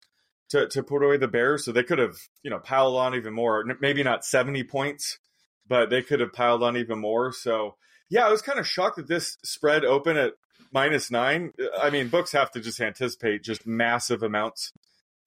[0.49, 3.33] to to put away the Bears, so they could have you know piled on even
[3.33, 3.63] more.
[3.81, 5.19] Maybe not seventy points,
[5.67, 7.31] but they could have piled on even more.
[7.31, 7.75] So
[8.09, 10.33] yeah, I was kind of shocked that this spread open at
[10.71, 11.53] minus nine.
[11.79, 14.71] I mean, books have to just anticipate just massive amounts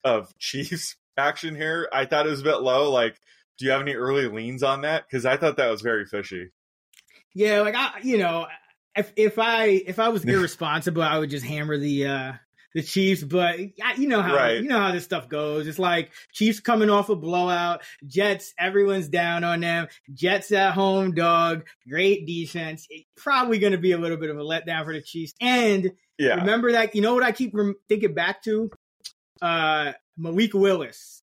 [0.03, 1.87] of Chiefs action here.
[1.93, 2.91] I thought it was a bit low.
[2.91, 3.19] Like,
[3.57, 5.05] do you have any early leans on that?
[5.07, 6.49] Because I thought that was very fishy.
[7.33, 8.47] Yeah, like I, you know,
[8.95, 12.33] if if I if I was irresponsible, I would just hammer the uh
[12.73, 13.23] the Chiefs.
[13.23, 13.59] But
[13.97, 14.61] you know how Right.
[14.61, 15.67] you know how this stuff goes.
[15.67, 19.87] It's like Chiefs coming off a blowout, Jets, everyone's down on them.
[20.13, 22.87] Jets at home, dog, great defense.
[22.89, 25.33] It- probably going to be a little bit of a letdown for the Chiefs.
[25.39, 26.35] And Yeah.
[26.35, 28.71] remember that you know what I keep rem- thinking back to,
[29.41, 31.23] uh Malik Willis.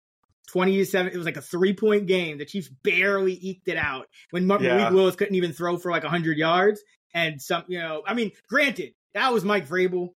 [0.48, 3.76] 20 to 7 it was like a three point game the chiefs barely eked it
[3.76, 4.78] out when Mar- Yeah.
[4.78, 6.82] malik willis couldn't even throw for like 100 yards
[7.14, 10.08] and some you know i mean granted that was mike vrabel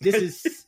[0.00, 0.14] this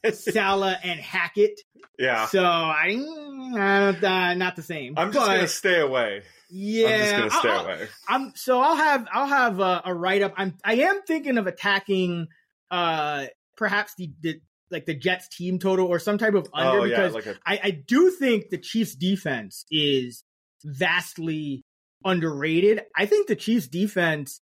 [0.03, 1.61] is salah and hackett
[1.99, 2.27] Yeah.
[2.27, 6.23] so i, uh, not the same I'm just But, gonna stay away.
[6.51, 7.89] yeah I'm just gonna stay I'll- away.
[8.09, 10.35] I'm so I'll have I'll have a, a write up.
[10.37, 12.29] I'm I am thinking of attacking
[12.71, 16.85] uh perhaps the, the like the Jets team total or some type of under Oh,
[16.85, 20.23] yeah, because like a- I, I do think the Chiefs defense is
[20.65, 21.65] vastly
[22.05, 22.83] underrated.
[22.97, 24.41] I think the Chiefs defense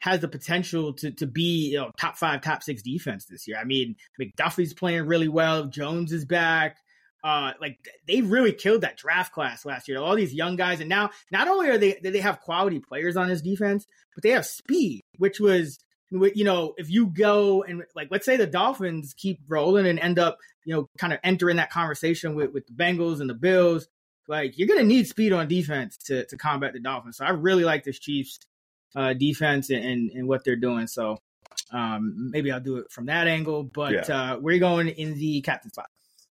[0.00, 3.58] has the potential to to be you know top five, top six defense this year.
[3.58, 5.66] I mean, McDuffie's playing really well.
[5.66, 6.78] Jones is back.
[7.22, 7.76] Uh, like
[8.08, 9.98] they really killed that draft class last year.
[9.98, 13.28] All these young guys, and now not only are they they have quality players on
[13.28, 15.78] this defense, but they have speed, which was
[16.10, 20.18] you know if you go and like let's say the Dolphins keep rolling and end
[20.18, 23.86] up you know kind of entering that conversation with with the Bengals and the Bills,
[24.26, 27.18] like you're gonna need speed on defense to to combat the Dolphins.
[27.18, 28.38] So I really like this Chiefs
[28.94, 30.86] uh, defense and, and what they're doing.
[30.86, 31.18] So
[31.72, 33.64] um, maybe I'll do it from that angle.
[33.64, 34.32] But Yeah.
[34.32, 35.88] uh, we're going in the captain spot.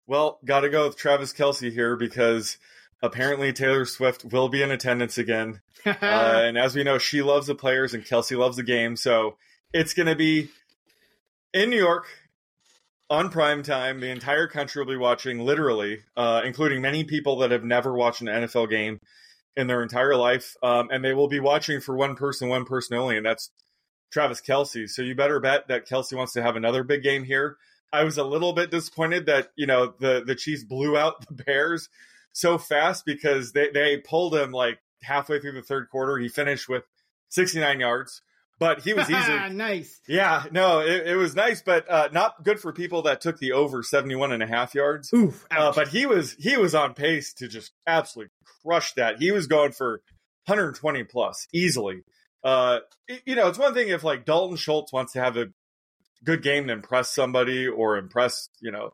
[0.07, 2.57] Well, got to go with Travis Kelce here because
[3.01, 5.61] apparently Taylor Swift will be in attendance again.
[5.85, 8.95] uh, and as we know, she loves the players and Kelce loves the game.
[8.95, 9.37] So
[9.73, 10.49] it's going to be
[11.53, 12.07] in New York
[13.09, 13.99] on prime time.
[13.99, 18.21] The entire country will be watching, literally, uh, including many people that have never watched
[18.21, 18.99] an NFL game
[19.57, 20.55] in their entire life.
[20.61, 23.51] Um, and they will be watching for one person, one person only, and that's
[24.11, 24.89] Travis Kelce.
[24.89, 27.57] So you better bet that Kelce wants to have another big game here.
[27.91, 31.43] I was a little bit disappointed that you know the the Chiefs blew out the
[31.43, 31.89] Bears
[32.33, 36.17] so fast because they they pulled him like halfway through the third quarter.
[36.17, 36.83] He finished with
[37.29, 38.21] 69 yards,
[38.59, 39.99] but he was easily nice.
[40.07, 43.51] yeah, no, it, it was nice, but uh, not good for people that took the
[43.51, 45.11] over 71 and a half yards.
[45.13, 48.31] Oof, uh, but he was he was on pace to just absolutely
[48.63, 49.17] crush that.
[49.19, 50.01] He was going for
[50.45, 52.03] 120 plus easily.
[52.43, 52.79] Uh,
[53.25, 55.47] you know, it's one thing if like Dalton Schultz wants to have a
[56.23, 58.91] good game to impress somebody or impress, you know,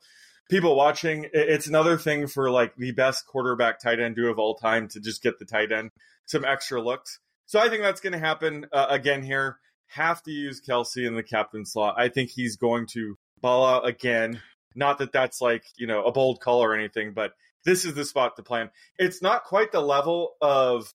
[0.50, 1.28] people watching.
[1.34, 5.00] It's another thing for like the best quarterback tight end duo of all time to
[5.00, 5.92] just get the tight end
[6.26, 7.20] some extra looks.
[7.52, 9.58] So I think that's going to happen uh, again here.
[9.88, 11.96] Have to use Kelce in the captain slot.
[11.98, 14.40] I think he's going to ball out again.
[14.74, 17.34] Not that that's like, you know, a bold call or anything, but
[17.66, 18.70] this is the spot to play him.
[18.98, 20.94] It's not quite the level of,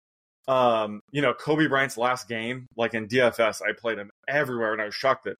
[0.48, 2.68] um, you know, Kobe Bryant's last game.
[2.74, 5.36] Like in DFS, I played him everywhere and I was shocked that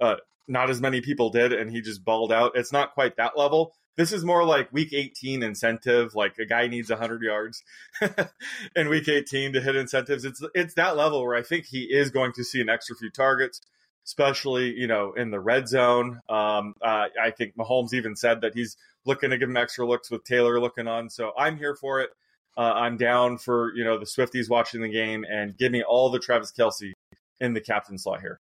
[0.00, 0.16] uh,
[0.48, 2.52] not as many people did and he just balled out.
[2.54, 6.14] It's not quite that level, This is more like week 18 incentive.
[6.14, 7.62] Like a guy needs 100 yards
[8.76, 10.24] in week 18 to hit incentives.
[10.24, 13.10] It's it's that level where I think he is going to see an extra few
[13.10, 13.60] targets,
[14.04, 16.20] especially you know in the red zone.
[16.28, 18.76] Um, uh, I think Mahomes even said that he's
[19.06, 21.10] looking to give him extra looks with Taylor looking on.
[21.10, 22.10] So I'm here for it.
[22.56, 26.10] Uh, I'm down for you know the Swifties watching the game and give me all
[26.10, 26.92] the Travis Kelce
[27.40, 28.40] in the captain slot here.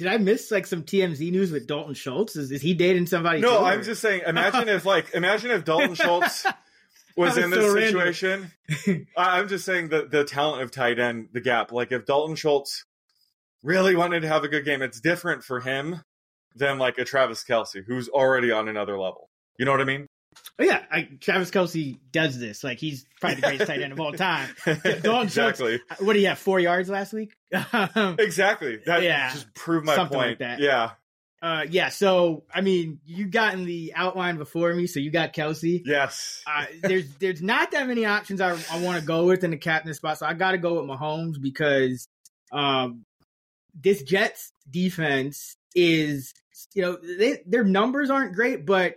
[0.00, 2.34] Did I miss like some TMZ news with Dalton Schultz?
[2.34, 3.42] Is, is he dating somebody?
[3.42, 4.22] No, too, I'm or- just saying.
[4.26, 6.46] Imagine if like imagine if Dalton Schultz
[7.18, 9.06] was That in was this so situation.
[9.18, 11.70] I'm just saying the the talent of tight end, the gap.
[11.70, 12.86] Like if Dalton Schultz
[13.62, 16.00] really wanted to have a good game, it's different for him
[16.56, 19.28] than like a Travis Kelce who's already on another level.
[19.58, 20.06] You know what I mean?
[20.58, 22.62] Oh, yeah, I, Travis Kelce does this.
[22.62, 24.48] Like he's probably the greatest tight end of all time.
[24.64, 25.78] Dalton exactly.
[25.78, 26.38] Schultz, what do you have?
[26.38, 27.32] Four yards last week.
[27.72, 28.78] Um, Exactly.
[28.86, 30.28] That Yeah, just proved my something point.
[30.30, 30.60] like that.
[30.60, 30.90] Yeah.
[31.42, 31.88] uh, yeah.
[31.88, 35.82] So I mean, you got in the outline before me, so you got Kelce.
[35.84, 36.42] Yes.
[36.46, 39.56] Uh, there's there's not that many options I, I want to go with in the
[39.56, 42.06] captain spot, so I got to go with Mahomes because
[42.52, 43.04] um,
[43.74, 46.34] this Jets defense is
[46.74, 48.96] you know they, their numbers aren't great, but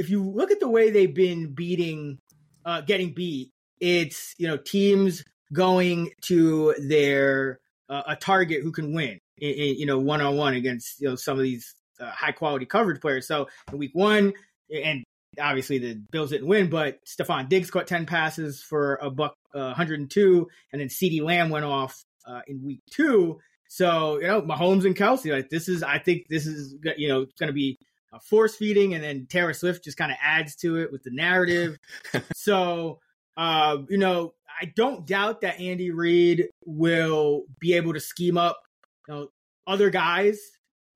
[0.00, 2.18] if you look at the way they've been beating,
[2.64, 7.60] uh, getting beat, it's you know teams going to their
[7.90, 11.08] uh, a target who can win, in, in, you know one on one against you
[11.08, 13.28] know some of these uh, high quality coverage players.
[13.28, 14.32] So in week one,
[14.72, 15.04] and
[15.38, 19.76] obviously the Bills didn't win, but Stefon Diggs caught 10 passes for a buck uh,
[19.76, 23.38] 102, and then CeeDee Lamb went off uh, in week two.
[23.68, 27.26] So, you know, Mahomes and Kelce, like this is, I think this is, you know,
[27.38, 27.78] going to be
[28.18, 31.78] force feeding, and then Taylor Swift just kind of adds to it with the narrative.
[32.34, 33.00] so,
[33.36, 38.60] uh, you know, I don't doubt that Andy Reid will be able to scheme up,
[39.08, 39.28] you know,
[39.66, 40.38] other guys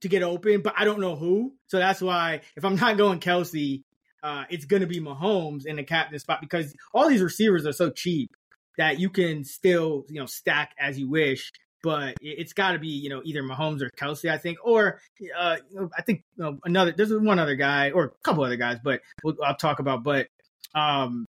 [0.00, 1.54] to get open, but I don't know who.
[1.66, 3.82] So that's why if I'm not going Kelce,
[4.22, 7.72] uh, it's going to be Mahomes in the captain spot because all these receivers are
[7.72, 8.30] so cheap
[8.76, 11.52] that you can still, you know, stack as you wish.
[11.84, 14.98] But it- it's got to be, you know, either Mahomes or Kelce, I think, or
[15.38, 15.56] uh,
[15.96, 16.92] I think you know, another.
[16.96, 20.02] There's one other guy or a couple other guys, but we'll, I'll talk about.
[20.02, 20.26] But
[20.74, 21.26] um,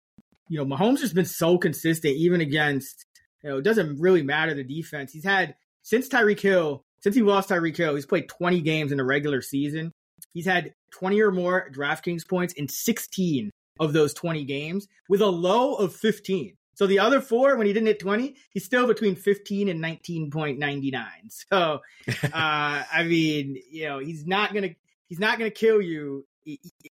[0.49, 3.05] you know, Mahomes has been so consistent, even against,
[3.43, 5.11] you know, it doesn't really matter the defense.
[5.13, 8.97] He's had since Tyreek Hill, since he lost Tyreek Hill, he's played 20 games in
[8.97, 9.91] the regular season.
[10.33, 15.27] He's had 20 or more DraftKings points in 16 of those 20 games with a
[15.27, 16.53] low of 15.
[16.73, 21.03] So the other four, when he didn't hit 20, he's still between 15 and 19.99.
[21.29, 21.81] So,
[22.23, 24.69] uh, I mean, you know, he's not gonna
[25.09, 26.25] he's not gonna kill you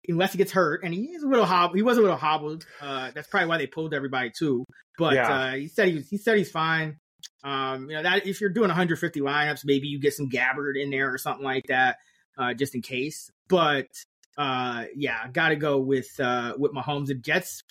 [0.08, 1.74] unless he gets hurt, and he is a little hob.
[1.74, 2.66] He was a little hobbled.
[2.80, 4.64] Uh, that's probably why they pulled everybody too.
[4.98, 5.32] But Yeah.
[5.32, 6.98] uh, he said he was, he said he's fine.
[7.42, 10.90] Um, you know that if you're doing 150 lineups, maybe you get some Gabbert in
[10.90, 11.96] there or something like that,
[12.38, 13.30] uh, just in case.
[13.48, 13.88] But
[14.36, 17.06] uh, yeah, got to go with uh, with Mahomes.
[17.06, 17.62] The Jets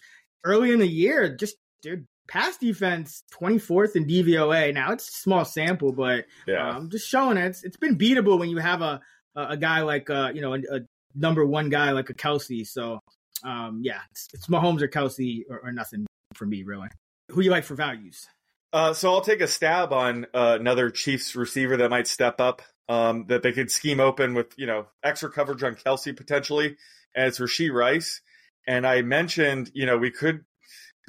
[0.43, 4.73] early in the year, just their pass defense 24th in DVOA.
[4.73, 6.69] Now it's a small sample, but Yeah.
[6.75, 7.45] um, just showing it.
[7.47, 9.01] It's, it's been beatable when you have a
[9.35, 10.79] a, a guy like uh, you know a, a
[11.15, 12.65] number one guy like a Kelce.
[12.67, 12.99] So
[13.43, 16.89] um, yeah, it's, it's Mahomes or Kelce or, or nothing for me really.
[17.31, 18.27] Who you like for values?
[18.73, 22.61] Uh, so I'll take a stab on uh, another Chiefs receiver that might step up.
[22.87, 26.75] Um, that they could scheme open with you know extra coverage on Kelce potentially,
[27.15, 28.21] and it's Rashee Rice.
[28.67, 30.43] And I mentioned you know we could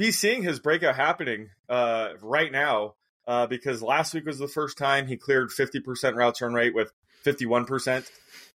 [0.00, 2.94] be seeing his breakout happening uh, right now
[3.28, 6.90] uh, because last week was the first time he cleared 50% route turn rate with
[7.26, 8.08] 51%.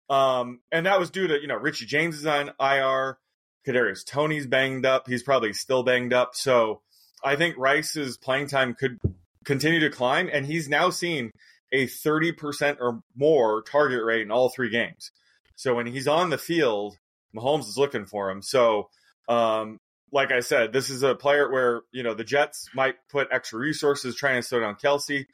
[0.09, 3.19] Um, and that was due to, you know, Richie James is on IR.
[3.67, 5.09] Kadarius Toney's banged up.
[5.09, 6.37] He's probably still banged up.
[6.37, 6.81] So
[7.25, 9.01] I think Rice's playing time could
[9.45, 10.31] continue to climb.
[10.33, 11.33] And he's now seen
[11.73, 15.11] a 30% or more target rate in all three games.
[15.57, 16.99] So when he's on the field,
[17.35, 18.43] Mahomes is looking for him.
[18.43, 18.91] So,
[19.29, 19.81] um,
[20.13, 23.59] like I said, this is a player where, you know, the Jets might put extra
[23.59, 25.25] resources trying to slow down Kelce.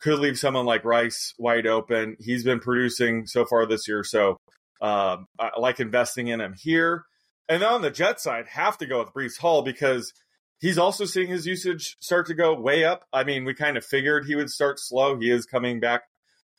[0.00, 2.16] Could leave someone like Rice wide open.
[2.20, 4.04] He's been producing so far this year.
[4.04, 4.38] So
[4.80, 7.04] um, I like investing in him here.
[7.48, 10.12] And then on the Jet side, have to go with Breece Hall because
[10.60, 13.04] he's also seeing his usage start to go way up.
[13.12, 15.18] I mean, we kind of figured he would start slow.
[15.18, 16.02] He is coming back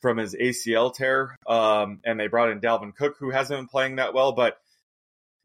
[0.02, 1.38] from his ACL tear.
[1.48, 4.58] Um, and they brought in Dalvin Cook, who hasn't been playing that well, but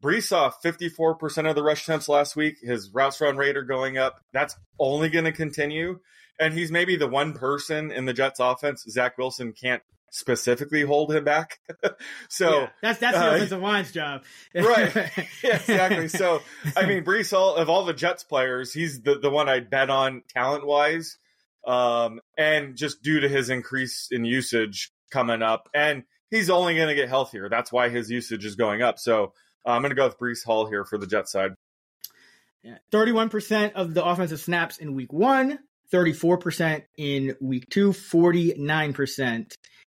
[0.03, 2.57] Breece saw 54% of the rush attempts last week.
[2.61, 4.21] His routes run rate are going up.
[4.31, 5.99] That's only going to continue.
[6.39, 9.81] And he's maybe the one person in the Jets offense, Zach Wilson can't
[10.11, 11.59] specifically hold him back.
[12.29, 14.23] so Yeah, that's that's the uh, offensive line's job,
[14.55, 14.95] right.
[15.43, 16.07] Yeah, exactly.
[16.07, 16.41] So,
[16.75, 19.89] I mean, Breece Hall, of all the Jets players, he's the, the one I'd bet
[19.89, 21.17] on talent wise.
[21.65, 26.87] Um, and just due to his increase in usage coming up, and he's only going
[26.87, 27.49] to get healthier.
[27.49, 28.99] That's why his usage is going up.
[28.99, 29.33] So,
[29.67, 31.51] Uh, I'm going to go with Breece Hall here for the Jet side.
[32.63, 32.77] Yeah.
[32.91, 35.59] 31% of the offensive snaps in week one,
[35.91, 39.53] 34% in week two, 49%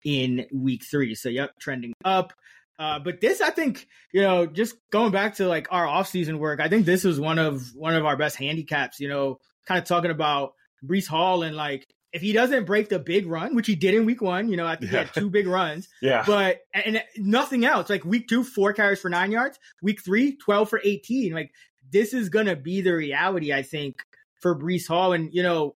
[0.04, 1.14] in week three.
[1.14, 2.32] So, yep, trending up.
[2.78, 6.60] Uh, but this, I think, you know, just going back to like our offseason work,
[6.60, 9.00] I think this was one of one of our best handicaps.
[9.00, 10.52] You know, kind of talking about
[10.84, 14.06] Brees Hall and like if he doesn't break the big run, which he did in
[14.06, 15.00] week one, you know, I think yeah.
[15.00, 15.88] he had two big runs.
[16.02, 16.24] yeah.
[16.26, 17.90] But and nothing else.
[17.90, 19.58] Like week two, four carries for nine yards.
[19.82, 21.32] Week three, 12 for 18.
[21.32, 21.52] Like
[21.92, 24.02] this is gonna be the reality, I think,
[24.40, 25.12] for Breece Hall.
[25.12, 25.74] And you know,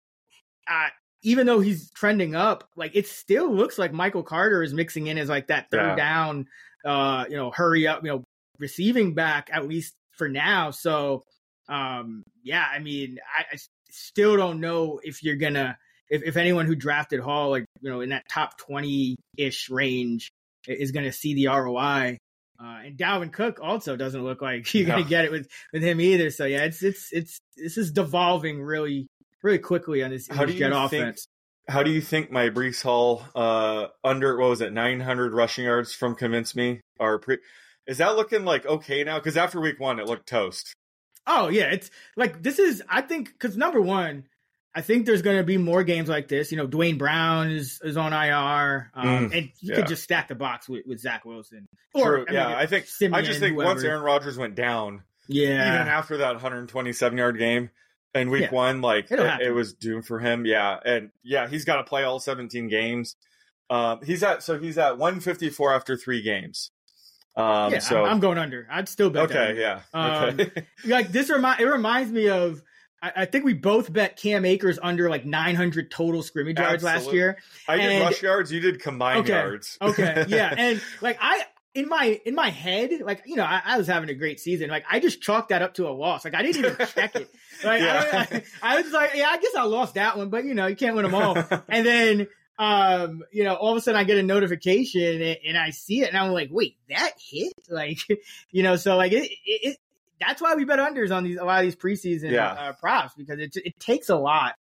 [0.69, 0.89] uh,
[1.23, 5.19] even though he's trending up, like it still looks like Michael Carter is mixing in
[5.19, 5.97] as like that third yeah.
[5.97, 6.47] down,
[6.85, 8.25] uh, you know, hurry up, you know,
[8.59, 10.71] receiving back at least for now.
[10.71, 11.25] So,
[11.69, 13.59] um, yeah, I mean, I, I
[13.91, 15.77] still don't know if you're gonna,
[16.11, 20.31] if, if anyone who drafted Hall, like you know, in that top twenty ish range,
[20.67, 22.19] is gonna see the ROI.
[22.63, 26.01] Uh, and Dalvin Cook also doesn't look like you're gonna get it with with him
[26.01, 26.31] either.
[26.31, 29.07] So yeah, it's it's it's this is devolving really
[29.43, 30.91] really quickly on this, how do Jet offense.
[30.91, 35.65] Think, how do you think my Breece Hall uh, under what was it 900 rushing
[35.65, 37.39] yards from convince me are pre-
[37.87, 39.19] is that looking like okay now?
[39.19, 40.75] Because after week one, it looked toast.
[41.27, 44.25] Oh yeah, it's like this is I think because number one,
[44.75, 46.53] I think there's going to be more games like this.
[46.53, 49.77] You know, Duane Brown is, is on IR, um, mm, and you yeah.
[49.77, 51.67] could just stack the box with, with Zach Wilson.
[51.93, 53.71] Or I yeah, mean, I think Siemian, I just think whoever.
[53.71, 57.71] once Aaron Rodgers went down, yeah, even after that 127 yard game
[58.15, 58.51] in week yeah.
[58.51, 60.47] one, like it, it, was doomed for him.
[60.47, 63.17] Yeah, and yeah, he's got to play all 17 games.
[63.69, 66.71] Um, he's at so he's at 154 after three games.
[67.37, 68.69] Um, yeah, so I'm, I'm going under.
[68.71, 69.31] I'd still bet.
[69.31, 69.81] Okay, yeah.
[69.95, 70.67] Um, okay.
[70.87, 72.63] like this remind it reminds me of
[73.03, 77.13] I, I, think we both bet Cam Akers under like 900 total scrimmage yards last
[77.13, 77.39] year.
[77.69, 78.53] I did and, rush yards.
[78.53, 79.79] You did combined okay, yards.
[79.83, 81.45] okay, yeah, and like I
[81.75, 84.71] in my in my head, like you know, I, I, was having a great season.
[84.71, 86.25] Like I just chalked that up to a loss.
[86.25, 87.31] Like I didn't even check it.
[87.63, 88.27] Like yeah.
[88.31, 90.67] I, I, I was like, yeah, I guess I lost that one, but you know,
[90.67, 91.37] you can't win them all.
[91.69, 92.27] and then
[92.59, 96.03] um, you know, all of a sudden I get a notification and, and, I see
[96.03, 97.55] it and I'm like, wait, that hit?
[97.71, 98.01] Like,
[98.51, 99.79] you know, so like it, it,
[100.21, 102.53] that's why we bet unders on these a lot of these preseason yeah.
[102.53, 104.55] uh, props because it it takes a lot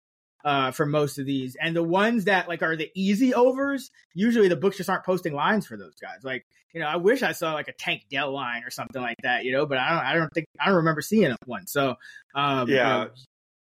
[0.45, 3.91] uh, for most of these, and the ones that like are the easy overs.
[4.13, 6.23] Usually, the books just aren't posting lines for those guys.
[6.23, 9.17] Like you know, I wish I saw like a Tank Dell line or something like
[9.23, 9.43] that.
[9.43, 10.05] You know, but I don't.
[10.05, 11.67] I don't think I don't remember seeing one.
[11.67, 11.95] So
[12.35, 13.09] um, yeah, you know,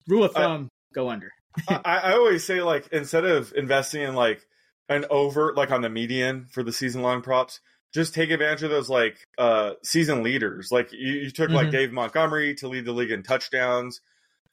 [0.08, 1.32] rule of thumb, uh, go under.
[1.68, 4.46] I, I always say like instead of investing in like
[4.90, 7.62] an over like on the median for the season long props
[7.94, 10.70] just take advantage of those like uh season leaders.
[10.72, 11.56] Like you, you took mm-hmm.
[11.56, 14.02] like Dave Montgomery to lead the league in touchdowns,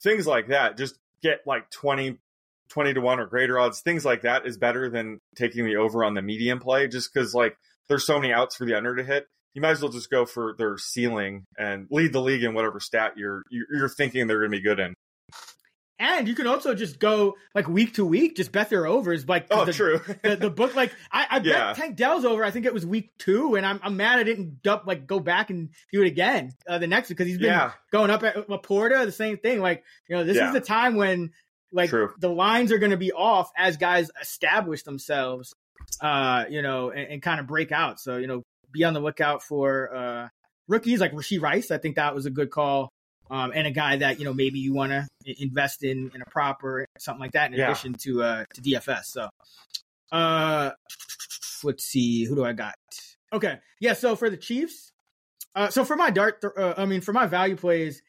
[0.01, 0.77] things like that.
[0.77, 2.17] Just get like 20,
[2.69, 3.81] 20 to one or greater odds.
[3.81, 6.87] Things like that is better than taking the over on the medium play.
[6.87, 7.57] Just because like
[7.87, 9.27] there's so many outs for the under to hit.
[9.53, 12.79] You might as well just go for their ceiling and lead the league in whatever
[12.79, 14.93] stat you're you're thinking they're going to be good in.
[15.99, 19.27] And you can also just go like week to week, just bet their overs.
[19.27, 19.99] Like oh, the, true.
[20.23, 21.73] the, the book, like I, I bet yeah.
[21.73, 22.43] Tank Dell's over.
[22.43, 25.19] I think it was week two, and I'm, I'm mad I didn't dump, like go
[25.19, 27.71] back and do it again uh, the next because he's been yeah.
[27.91, 29.59] going up at LaPorta, the same thing.
[29.59, 30.49] Like you know, this yeah.
[30.49, 31.31] is the time when
[31.71, 32.13] like true.
[32.19, 35.55] the lines are going to be off as guys establish themselves,
[35.99, 37.99] uh, you know, and, and kind of break out.
[37.99, 40.27] So you know, be on the lookout for uh
[40.67, 41.71] rookies like Rashee Rice.
[41.71, 42.91] I think that was a good call
[43.29, 45.07] um, and a guy that you know maybe you want to
[45.41, 47.65] invest in in a prop or something like that in yeah.
[47.65, 49.05] addition to uh to DFS.
[49.05, 49.29] So,
[50.11, 50.71] uh,
[51.63, 52.75] let's see, who do I got?
[53.33, 53.93] Okay, yeah.
[53.93, 54.91] So for the Chiefs,
[55.55, 58.01] uh, so for my dart, uh, I mean for my value plays,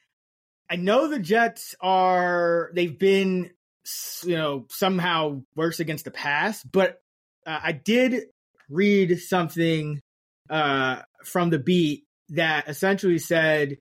[0.70, 3.50] I know the Jets are they've been
[4.24, 7.00] you know somehow worse against the pass, but
[7.46, 8.24] uh, I did
[8.70, 10.00] read something
[10.50, 13.78] uh from the beat that essentially said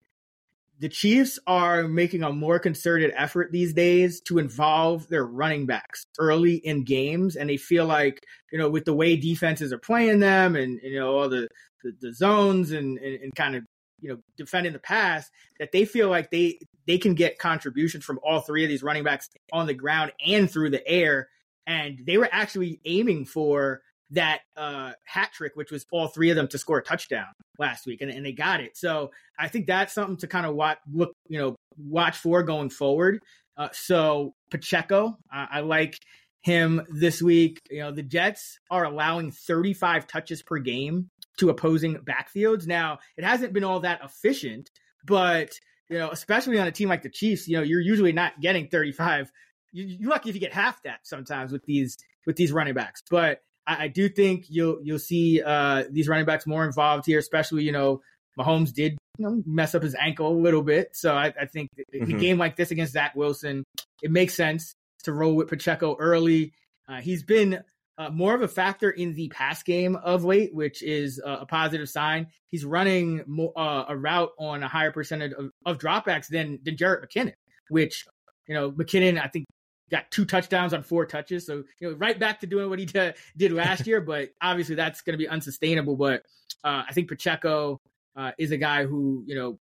[0.80, 6.06] the Chiefs are making a more concerted effort these days to involve their running backs
[6.20, 8.22] early in games, and they feel like
[8.52, 11.48] you know with the way defenses are playing them, and you know all the
[11.84, 13.64] the, the zones and, and, and kind of
[14.00, 18.20] you know defending the pass, that they feel like they they can get contributions from
[18.24, 21.28] all three of these running backs on the ground and through the air,
[21.66, 23.82] and they were actually aiming for
[24.12, 27.28] that uh, hat trick, which was all three of them to score a touchdown
[27.60, 28.78] last week, and, and they got it.
[28.78, 32.70] So I think that's something to kind of watch, look, you know, watch for going
[32.70, 33.22] forward.
[33.58, 36.00] Uh, so Pacheco, I, I like
[36.42, 37.60] him this week.
[37.70, 42.68] You know, the Jets are allowing 35 touches per game to opposing backfields.
[42.68, 44.70] Now, it hasn't been all that efficient,
[45.06, 45.52] but
[45.90, 48.68] you know, especially on a team like the Chiefs, you know, you're usually not getting
[48.68, 49.32] 35.
[49.72, 53.04] You're lucky if you get half that sometimes with these with these running backs.
[53.10, 57.20] But I, I do think you'll you'll see uh, these running backs more involved here,
[57.20, 58.02] especially you know
[58.40, 60.96] Mahomes did you know mess up his ankle a little bit.
[60.96, 62.16] So I, I think mm-hmm.
[62.16, 63.64] a game like this against Zach Wilson,
[64.02, 66.54] it makes sense to roll with Pacheco early.
[66.88, 67.62] Uh, he's been
[67.98, 71.46] uh, more of a factor in the pass game of late, which is uh, a
[71.46, 72.28] positive sign.
[72.52, 76.76] He's running more, uh, a route on a higher percentage of, of dropbacks than than
[76.76, 77.34] Jerick McKinnon,
[77.70, 78.06] which
[78.48, 79.46] you know McKinnon I think
[79.90, 82.86] got two touchdowns on four touches, so you know right back to doing what he
[82.86, 84.02] t- did last year.
[84.02, 85.96] But obviously that's going to be unsustainable.
[85.96, 86.24] But
[86.64, 87.80] uh, I think Pacheco
[88.16, 89.60] uh, is a guy who you know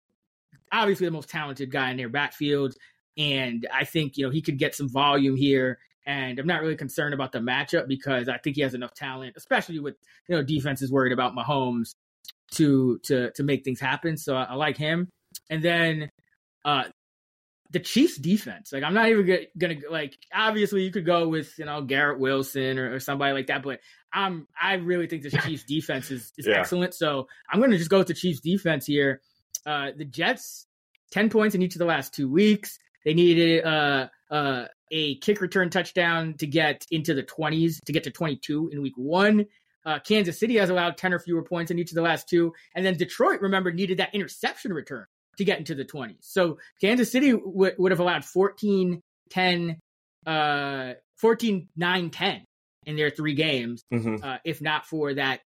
[0.72, 2.74] obviously the most talented guy in their backfield.
[3.18, 6.76] And I think, you know, he could get some volume here and I'm not really
[6.76, 9.96] concerned about the matchup because I think he has enough talent, especially with
[10.28, 11.90] you know defenses worried about Mahomes
[12.52, 14.16] to to to make things happen.
[14.16, 15.08] So I, I like him.
[15.50, 16.08] And then
[16.64, 16.84] uh
[17.70, 18.72] the Chiefs defense.
[18.72, 22.78] Like I'm not even gonna, like obviously you could go with you know Garrett Wilson
[22.78, 23.80] or, or somebody like that, but
[24.12, 26.60] I'm I really think the Chiefs defense is, is yeah.
[26.60, 26.94] excellent.
[26.94, 29.20] So I'm gonna just go with the Chiefs defense here.
[29.64, 30.66] Uh the Jets,
[31.10, 32.78] ten points in each of the last two weeks.
[33.04, 38.04] They needed uh uh a kick return touchdown to get into the 20s, to get
[38.04, 39.46] to 22 in week one.
[39.84, 42.52] Uh, Kansas City has allowed 10 or fewer points in each of the last two.
[42.74, 45.06] And then Detroit, remember, needed that interception return
[45.39, 46.16] to get into the 20s.
[46.20, 49.76] So Kansas City w- would have allowed 14, 10,
[50.26, 52.45] uh, 14, 9, 10
[52.87, 54.16] in their three games, mm-hmm.
[54.22, 55.41] uh, if not for that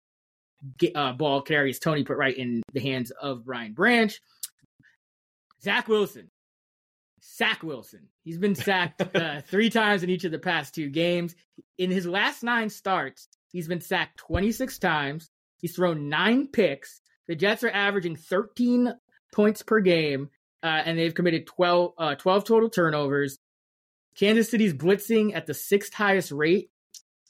[0.96, 4.20] uh, ball carries Toney put right in the hands of Brian Branch.
[5.62, 6.30] Zach Wilson,
[7.20, 8.08] Sack Wilson.
[8.24, 11.36] He's been sacked uh, three times in each of the past two games.
[11.78, 15.30] In his last nine starts, he's been sacked 26 times.
[15.60, 17.02] He's thrown nine picks.
[17.28, 18.94] The Jets are averaging 13
[19.34, 20.30] points per game,
[20.64, 23.38] uh, and they've committed 12, uh, 12 total turnovers.
[24.18, 26.72] Kansas City's blitzing at the sixth highest rate,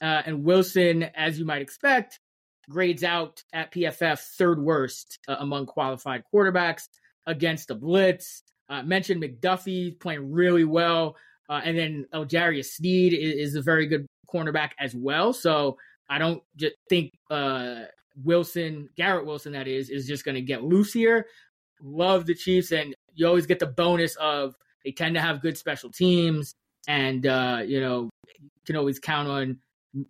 [0.00, 2.20] uh, and Wilson, as you might expect,
[2.68, 6.88] grades out at PFF third worst uh, among qualified quarterbacks
[7.26, 8.42] against the blitz.
[8.70, 11.16] Uh, mentioned McDuffie playing really well,
[11.48, 15.32] uh, and then L'Jarius Sneed is, is, a very good cornerback as well.
[15.32, 15.78] So
[16.10, 16.42] I don't
[16.90, 17.84] think uh,
[18.22, 21.26] Wilson, Garrett Wilson, that is, is just going to get loose here.
[21.82, 24.54] Love the Chiefs, and you always get the bonus of
[24.84, 26.54] they tend to have good special teams,
[26.86, 28.10] and uh, you know
[28.40, 29.58] you can always count on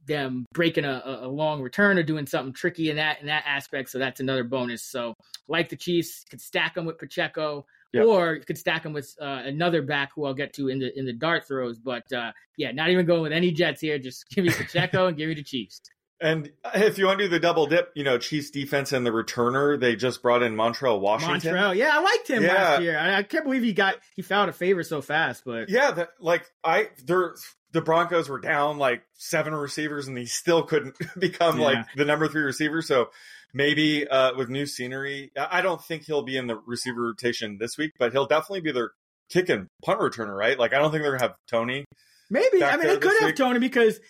[0.06, 3.90] them breaking a, a, long return or doing something tricky in that in that aspect.
[3.90, 4.82] So that's another bonus.
[4.82, 5.14] So
[5.46, 7.66] like the Chiefs, could stack them with Pacheco.
[7.92, 8.04] Yep.
[8.04, 10.96] Or you could stack them with uh, another back who I'll get to in the
[10.98, 11.78] in the dart throws.
[11.78, 13.98] But uh, yeah, not even going with any Jets here.
[13.98, 15.80] Just give me Pacheco and give me the Chiefs.
[16.20, 19.10] And if you want to do the double dip, you know, Chiefs defense and the
[19.10, 21.54] returner, they just brought in Montreal Washington.
[21.54, 22.54] Montrell, yeah, I liked him yeah.
[22.54, 22.98] last year.
[22.98, 25.44] I, I, can't believe he got he found a favor so fast.
[25.44, 27.34] But yeah, that, like I, they're
[27.72, 31.64] the Broncos were down like seven receivers, and he still couldn't become yeah.
[31.64, 32.82] like the number three receiver.
[32.82, 33.10] So
[33.52, 35.30] maybe uh, with new scenery.
[35.36, 38.72] I don't think he'll be in the receiver rotation this week, but he'll definitely be
[38.72, 38.90] their
[39.30, 40.58] kick and punt returner, right?
[40.58, 41.84] Like I don't think they're gonna have Toney.
[42.30, 44.00] Maybe I mean they could have Toney because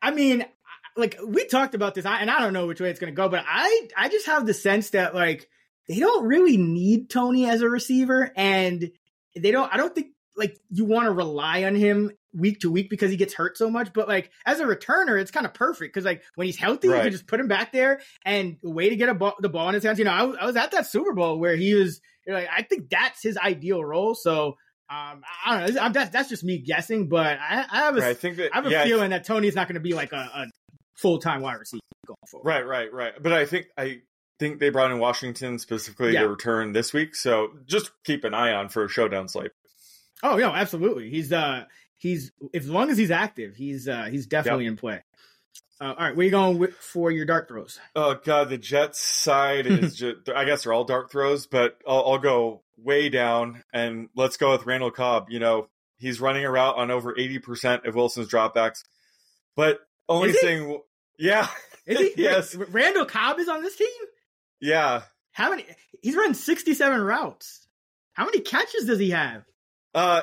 [0.00, 0.44] I mean
[0.96, 3.44] like we talked about this, and I don't know which way it's gonna go, but
[3.46, 5.48] I I just have the sense that like
[5.88, 8.90] they don't really need Toney as a receiver, and
[9.36, 9.72] they don't.
[9.72, 13.16] I don't think like you want to rely on him week to week because he
[13.16, 13.92] gets hurt so much.
[13.92, 16.96] But like as a returner, it's kind of perfect because like when he's healthy, right.
[16.96, 19.68] you can just put him back there and way to get a ball, the ball
[19.68, 19.98] in his hands.
[19.98, 22.40] You know, I was, I was at that Super Bowl where he was you know,
[22.40, 24.14] like, I think that's his ideal role.
[24.14, 24.56] So.
[24.88, 25.80] Um, I don't know.
[25.80, 28.52] I'm, that's that's just me guessing, but I, I have a, right, I think that,
[28.52, 30.46] I have a yeah, feeling that Toney's not going to be like a, a
[30.96, 32.46] full time wide receiver going forward.
[32.46, 33.12] Right, right, right.
[33.20, 34.00] But I think I
[34.38, 36.22] think they brought in Washington specifically yeah.
[36.22, 39.52] to return this week, so just keep an eye on for a showdown slate.
[40.22, 41.10] Oh yeah, absolutely.
[41.10, 41.64] He's uh
[41.96, 44.72] he's as long as he's active, he's uh he's definitely yep.
[44.72, 45.02] in play.
[45.78, 47.78] Uh, all right, where you going with, for your dart throws?
[47.94, 52.12] Oh god, the Jets side is just I guess they're all dart throws, but I'll,
[52.12, 55.26] I'll, go way down and let's go with Randall Cobb.
[55.28, 55.68] You know,
[55.98, 58.84] he's running a route on over eighty percent of Wilson's dropbacks,
[59.54, 60.80] but only thing,
[61.18, 61.48] yeah,
[61.86, 62.12] is he?
[62.22, 63.88] yes, Randall Cobb is on this team.
[64.60, 65.02] Yeah,
[65.32, 65.64] how many?
[66.02, 67.66] He's run sixty-seven routes.
[68.12, 69.44] How many catches does he have?
[69.94, 70.22] Uh,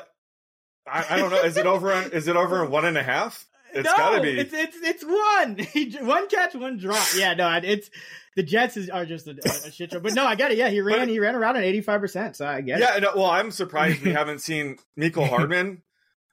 [0.86, 1.42] I, I don't know.
[1.42, 1.92] Is it over?
[1.92, 3.46] On, is it over in one and a half?
[3.72, 4.38] It's no, gotta be.
[4.38, 6.06] It's it's it's one.
[6.06, 7.06] one catch, one drop.
[7.16, 7.90] Yeah, no, it's
[8.36, 10.00] the Jets is, are just a, a, shit show.
[10.00, 10.58] But no, I got it.
[10.58, 11.00] Yeah, he ran.
[11.00, 12.36] But, he ran around at eighty five percent.
[12.36, 13.02] So I get yeah, it.
[13.02, 13.10] Yeah.
[13.10, 15.82] No, well, I'm surprised we haven't seen Mecole Hardman.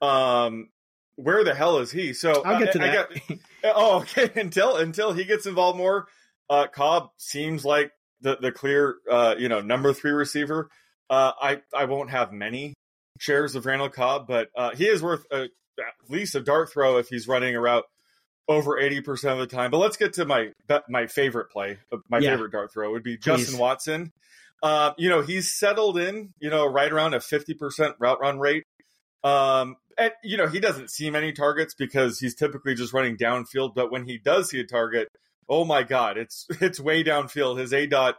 [0.00, 0.68] Um,
[1.16, 2.12] where the hell is he?
[2.12, 2.90] So I'll get to that.
[2.90, 3.38] I Got,
[3.76, 4.30] oh, okay.
[4.40, 6.08] Until until he gets involved more,
[6.48, 10.68] uh, Cobb seems like the the clear, uh, you know, number three receiver.
[11.10, 12.74] Uh, I I won't have many
[13.18, 16.98] shares of Randall Cobb, but uh, he is worth a, at least a dart throw
[16.98, 17.84] if he's running a route
[18.48, 19.70] over 80% of the time.
[19.70, 20.52] But let's get to my
[20.88, 21.78] my favorite play.
[22.08, 22.30] My yeah.
[22.30, 23.60] favorite dart throw would be Justin Please.
[23.60, 24.12] Watson.
[24.62, 28.64] Uh, you know, he's settled in, you know, right around a 50% route run rate.
[29.24, 33.74] Um, and, you know, he doesn't see many targets because he's typically just running downfield.
[33.74, 35.08] But when he does see a target,
[35.48, 37.58] oh my God, it's it's way downfield.
[37.58, 38.14] His aDOT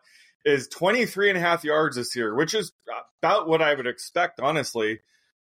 [0.45, 2.71] is 23 and a half yards this year, which is
[3.21, 4.99] about what I would expect, honestly.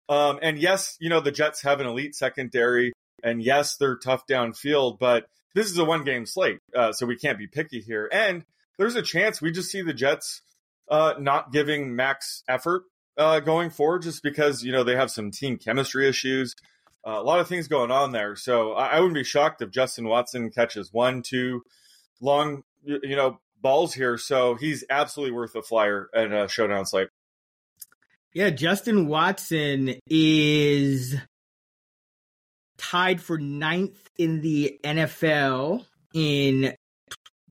[0.09, 2.91] Um, and yes, you know, the Jets have an elite secondary,
[3.23, 5.25] and yes, they're tough downfield, but
[5.55, 8.09] this is a one game slate, uh, so we can't be picky here.
[8.11, 8.43] And
[8.77, 10.41] there's a chance we just see the Jets
[10.89, 12.83] uh, not giving max effort
[13.21, 16.55] uh, going forward just because, you know, they have some team chemistry issues.
[17.07, 18.35] Uh, a lot of things going on there.
[18.35, 21.63] So I, I wouldn't be shocked if Justin Watson catches one, two
[22.19, 24.17] long, you know, balls here.
[24.17, 27.09] So he's absolutely worth a flyer and a showdown slate.
[28.33, 31.15] Yeah, Justin Watson is
[32.77, 36.73] tied for ninth in the NFL in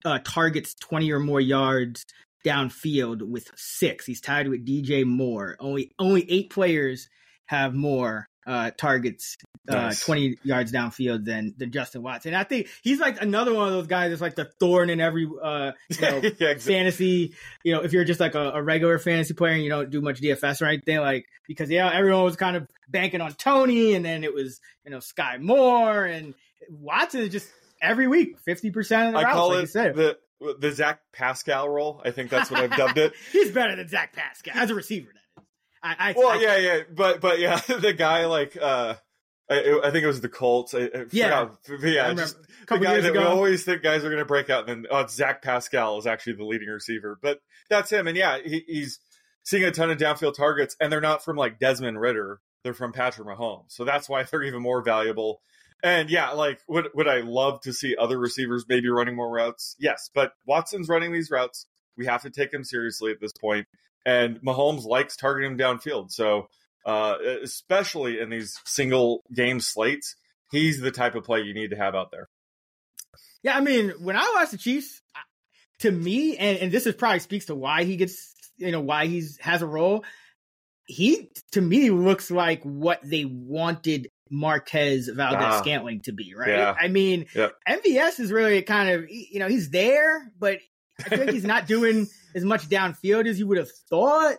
[0.05, 2.05] uh, targets 20 or more yards
[2.45, 4.07] downfield with six.
[4.07, 5.57] He's tied with DJ Moore.
[5.61, 7.09] Only only eight players
[7.47, 9.37] have more uh, targets
[9.69, 10.01] uh, nice.
[10.01, 12.33] 20 yards downfield than than Justin Watson.
[12.33, 15.01] And I think he's like another one of those guys that's like the thorn in
[15.01, 16.59] every uh, you know, yeah, exactly.
[16.59, 17.35] fantasy.
[17.63, 20.01] You know, if you're just like a, a, regular fantasy player and you don't do
[20.01, 24.05] much DFS or anything, like because yeah, everyone was kind of banking on Toney, and
[24.05, 26.35] then it was you know Skyy Moore and
[26.71, 27.49] Watson is just
[27.83, 30.19] every week 50 percent of the I routes, call like it the
[30.59, 32.01] the Zach Pascal role.
[32.05, 33.13] I think that's what I've dubbed it.
[33.33, 35.11] he's better than Zach Pascal as a receiver.
[35.15, 35.47] That is.
[35.83, 38.95] I, I well, I, yeah, yeah, but but yeah, the guy like uh,
[39.51, 40.75] I, I think it was the Colts.
[40.75, 41.89] I, I yeah, forgot.
[41.89, 42.37] yeah, just
[42.69, 43.21] the guy that ago.
[43.21, 46.07] we always think guys are going to break out, and then oh, Zach Pascal is
[46.07, 48.07] actually the leading receiver, but that's him.
[48.07, 49.01] And yeah, he, he's
[49.43, 52.41] seeing a ton of downfield targets, and they're not from like Desmond Ridder.
[52.63, 53.65] they're from Patrick Mahomes.
[53.69, 55.41] So that's why they're even more valuable.
[55.83, 59.77] And yeah, like would would I love to see other receivers maybe running more routes?
[59.79, 61.67] Yes, but Watson's running these routes.
[61.97, 63.67] We have to take him seriously at this point.
[64.05, 66.11] and Mahomes likes targeting him downfield.
[66.11, 66.49] So,
[66.87, 70.17] uh, especially in these single game slates,
[70.51, 72.29] he's the type of play you need to have out there.
[73.43, 75.03] Yeah, I mean, when I watch the Chiefs,
[75.81, 79.07] to me, and, and this is probably speaks to why he gets, you know, why
[79.07, 80.05] he's has a role.
[80.85, 86.51] He to me looks like what they wanted Marquez Valdes ah, Scantling to be, right?
[86.51, 86.75] Yeah.
[86.79, 87.55] I mean, yep.
[87.69, 90.59] MVS is really kind of, you know, he's there, but
[90.99, 94.37] I feel like he's not doing as much downfield as you would have thought.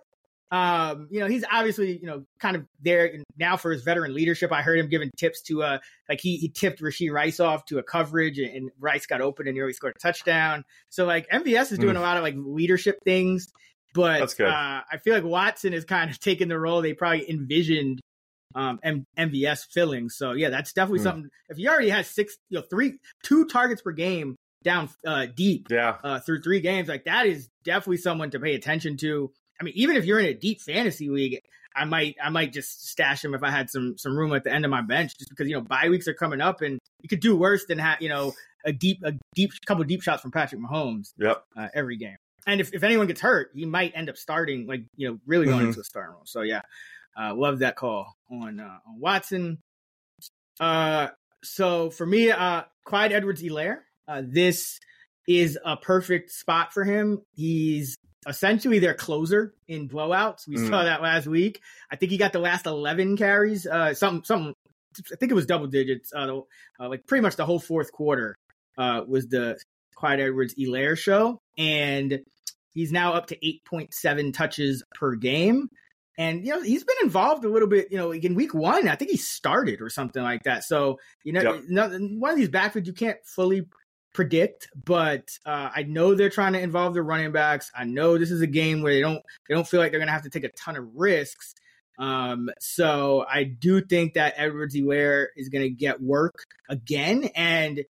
[0.52, 4.52] Um, you know, he's obviously, you know, kind of there now for his veteran leadership.
[4.52, 5.78] I heard him giving tips to, uh,
[6.10, 9.48] like he, he tipped Rashee Rice off to a coverage and, and Rice got open
[9.48, 10.66] and nearly scored a touchdown.
[10.90, 12.00] So like MVS is doing mm.
[12.00, 13.48] a lot of like leadership things,
[13.94, 18.02] but, uh, I feel like Watson is kind of taking the role they probably envisioned,
[18.56, 20.10] um, M- MVS filling.
[20.10, 21.04] So yeah, that's definitely mm.
[21.04, 21.30] something.
[21.50, 25.68] If he already has six, you know, three, two targets per game, down uh, deep
[25.70, 25.98] yeah.
[26.04, 29.32] uh, through three games, like that is definitely someone to pay attention to.
[29.60, 31.40] I mean, even if you're in a deep fantasy league,
[31.76, 34.52] I might I might just stash him if I had some some room at the
[34.52, 37.10] end of my bench, just because you know bye weeks are coming up and you
[37.10, 38.34] could do worse than have you know
[38.66, 41.14] a deep a deep couple deep shots from Patrick Mahomes.
[41.18, 41.44] Yep.
[41.56, 44.82] Uh, every game, and if if anyone gets hurt, he might end up starting like
[44.96, 45.68] you know really going mm-hmm.
[45.68, 46.26] into a starting role.
[46.26, 46.62] So yeah,
[47.20, 49.58] uh, love that call on uh, on Watson.
[50.60, 51.08] Uh,
[51.44, 53.80] so for me, uh, Clyde Edwards-Helaire
[54.12, 54.80] uh, this
[55.28, 57.22] is a perfect spot for him.
[57.34, 57.96] He's
[58.28, 60.48] essentially their closer in blowouts.
[60.48, 60.70] We mm.
[60.70, 61.62] saw that last week.
[61.90, 64.54] I think he got the last 11 carries, uh, some, some,
[65.12, 66.42] I think it was double digits, uh,
[66.80, 68.36] uh, like pretty much the whole fourth quarter,
[68.78, 69.58] uh, was the
[69.96, 71.40] Clyde Edwards-Helaire show.
[71.58, 72.20] And
[72.74, 75.70] he's now up to 8.7 touches per game.
[76.18, 77.88] And you know he's been involved a little bit.
[77.92, 80.64] You know, in week one, I think he started or something like that.
[80.64, 82.02] So you know, yep.
[82.02, 83.68] one of these backfields you can't fully
[84.14, 87.72] predict, but uh, I know they're trying to involve the running backs.
[87.76, 90.08] I know this is a game where they don't they don't feel like they're going
[90.08, 91.56] to have to take a ton of risks.
[91.98, 97.84] Um, so I do think that Edwards-Helaire is going to get work again, and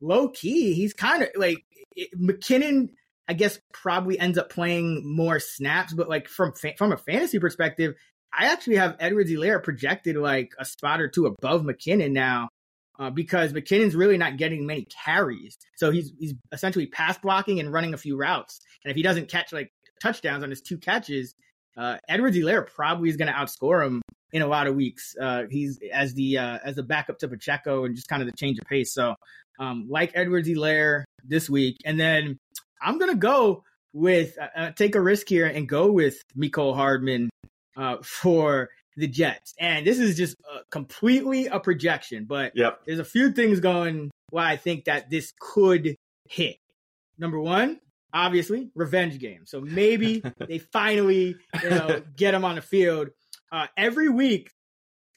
[0.00, 1.64] low key, he's kind of like
[1.94, 2.90] it, McKinnon.
[3.28, 7.38] I guess probably ends up playing more snaps, but like from fa- from a fantasy
[7.38, 7.94] perspective,
[8.32, 12.48] I actually have Edwards-Helaire projected like a spot or two above McKinnon now
[12.98, 15.56] uh, because McKinnon's really not getting many carries.
[15.76, 18.60] So he's he's essentially pass blocking and running a few routes.
[18.84, 19.70] And if he doesn't catch like
[20.00, 21.34] touchdowns on his two catches,
[21.76, 24.02] uh, Edwards-Helaire probably is going to outscore him
[24.32, 25.14] in a lot of weeks.
[25.20, 28.36] Uh, he's as the uh, as the backup to Pacheco and just kind of the
[28.36, 28.92] change of pace.
[28.92, 29.14] So
[29.58, 32.38] um, like Edwards-Helaire this week, and then
[32.80, 36.74] I'm going to go with uh, uh, take a risk here and go with Mecole
[36.74, 37.30] Hardman
[37.76, 39.54] uh, for the Jets.
[39.58, 42.80] And this is just a, completely a projection, but yep.
[42.86, 45.96] there's a few things going why I think that this could
[46.28, 46.56] hit.
[47.18, 47.80] Number one,
[48.12, 49.42] obviously revenge game.
[49.44, 53.08] So maybe they finally, you know, get him on the field.
[53.52, 54.50] Uh, every week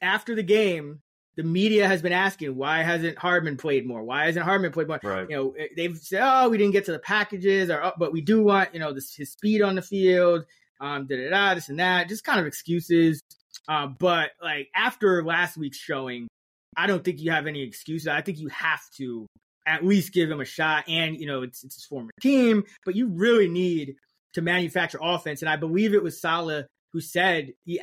[0.01, 1.01] after the game,
[1.39, 4.03] the media has been asking why hasn't Hardman played more?
[4.03, 4.99] Why hasn't Hardman played more?
[5.01, 5.25] Right.
[5.29, 8.11] You know, eh, they've said, oh, we didn't get to the packages, or oh, but
[8.11, 10.43] we do want you know this, his speed on the field,
[10.81, 13.21] um, da da da, this and that, just kind of excuses.
[13.69, 16.27] Uh, but like after last week's showing,
[16.75, 18.09] I don't think you have any excuses.
[18.09, 19.25] I think you have to
[19.65, 20.89] at least give him a shot.
[20.89, 23.95] And you know, it's it's his former team, but you really need
[24.33, 25.41] to manufacture offense.
[25.41, 27.79] And I believe it was Saleh who said he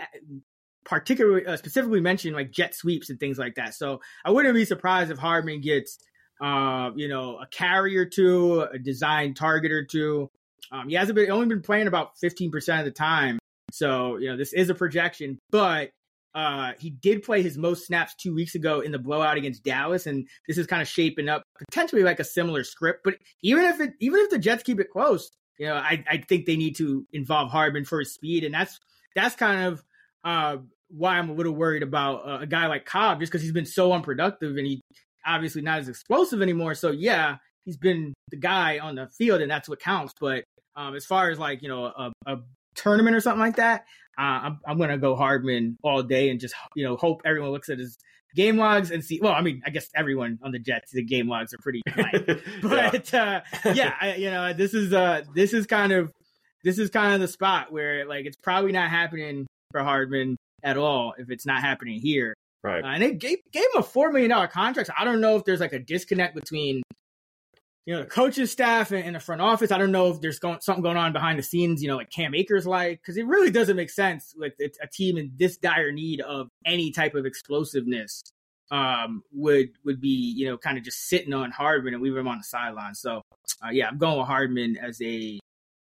[0.87, 3.74] particularly uh, specifically mentioned like jet sweeps and things like that.
[3.74, 5.99] So I wouldn't be surprised if Hardman gets
[6.41, 10.30] uh, you know, a carry or two, a design target or two.
[10.70, 13.39] Um, he hasn't been only been playing about 15% of the time.
[13.72, 15.91] So, you know, this is a projection, but
[16.34, 20.07] uh, he did play his most snaps two weeks ago in the blowout against Dallas,
[20.07, 23.01] and this is kind of shaping up potentially like a similar script.
[23.05, 26.18] But even if it, even if the Jets keep it close, you know, I, I
[26.18, 28.78] think they need to involve Hardman for his speed, and that's
[29.14, 29.82] that's kind of
[30.24, 30.59] uh,
[30.91, 33.66] why I'm a little worried about uh, a guy like Cobb, just because he's been
[33.66, 34.80] so unproductive and he
[35.26, 36.74] obviously not as explosive anymore.
[36.74, 40.12] So yeah, he's been the guy on the field, and that's what counts.
[40.20, 40.45] But
[40.76, 42.37] um, as far as like you know a, a
[42.74, 43.84] tournament or something like that,
[44.18, 47.51] uh, I'm, I'm going to go Hardman all day and just you know hope everyone
[47.51, 47.99] looks at his
[48.34, 49.20] game logs and see.
[49.20, 51.82] Well, I mean, I guess everyone on the Jets, the game logs are pretty
[52.62, 56.12] but yeah, uh, yeah I, you know, this is uh this is kind of
[56.64, 60.37] this is kind of the spot where like it's probably not happening for Hardman
[60.67, 62.35] at all if it's not happening here.
[62.62, 62.83] Right.
[62.83, 64.89] Uh, and they gave, gave him a four million dollar contract.
[64.89, 66.83] So I don't know if there's like a disconnect between
[67.87, 69.71] you know the coaching staff and, and the front office.
[69.71, 71.81] I don't know if there's going, something going on behind the scenes.
[71.81, 75.17] You know, like Cam Akers like because it really doesn't make sense with a team
[75.17, 78.23] in this dire need of any type of explosiveness.
[78.73, 82.27] Um, would would be you know kind of just sitting on Hardman and leave him
[82.27, 82.97] on the sideline.
[82.97, 83.23] So
[83.64, 85.39] uh, yeah, I'm going with Hardman as a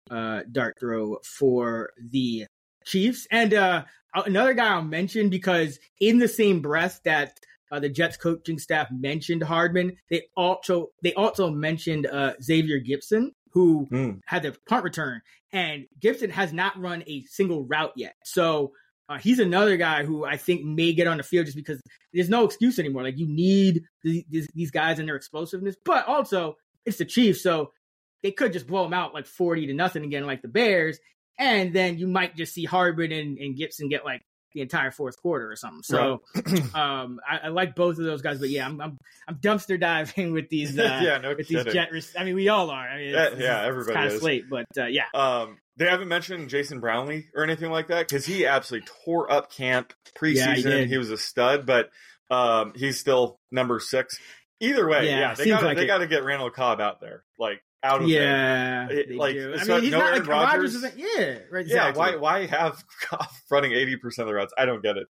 [0.09, 2.45] uh, dart throw for the
[2.89, 3.27] Chiefs.
[3.31, 7.39] And uh, another guy I'll mention because in the same breath that
[7.71, 13.29] uh, the Jets coaching staff mentioned Hardman, they also they also mentioned uh, Xavier Gipson,
[13.51, 14.19] who mm.
[14.25, 15.21] had the punt return,
[15.53, 18.15] and Gipson has not run a single route yet.
[18.23, 18.71] So
[19.07, 21.79] uh, he's another guy who I think may get on the field just because
[22.11, 23.03] there's no excuse anymore.
[23.03, 27.71] Like you need these, these guys and their explosiveness, but also it's the Chiefs, so
[28.23, 30.97] they could just blow them out like forty to nothing again, like the Bears,
[31.39, 34.21] and then you might just see Hardman and, and Gipson get like
[34.53, 35.83] the entire fourth quarter or something.
[35.83, 36.75] So right.
[36.75, 40.33] um, I, I, like both of those guys, but yeah, I'm I'm, I'm dumpster diving
[40.33, 41.63] with these uh, yeah, no with kidding.
[41.63, 41.89] these jet.
[42.17, 42.87] I mean, we all are.
[42.87, 44.15] I mean, yeah, yeah, everybody kind is.
[44.15, 45.05] of slate, but uh, yeah.
[45.13, 49.51] Um, they haven't mentioned Jason Brownlee or anything like that because he absolutely tore up
[49.51, 50.65] camp preseason.
[50.65, 51.89] Yeah, he, he, was a stud, but
[52.29, 54.19] um, he's still number six.
[54.59, 57.23] Either way, Yeah, yeah, they got like they got to get Randall Cobb out there,
[57.37, 58.99] like out of yeah, there.
[58.99, 59.55] It- like do.
[59.57, 60.75] I mean, he's no not Aaron like Rodgers.
[60.75, 60.75] Rodgers.
[60.75, 61.65] Isn't, yeah, right.
[61.67, 61.99] Yeah, Exactly.
[61.99, 64.53] why why have Cobb running eighty percent of the routes?
[64.57, 65.07] I don't get it.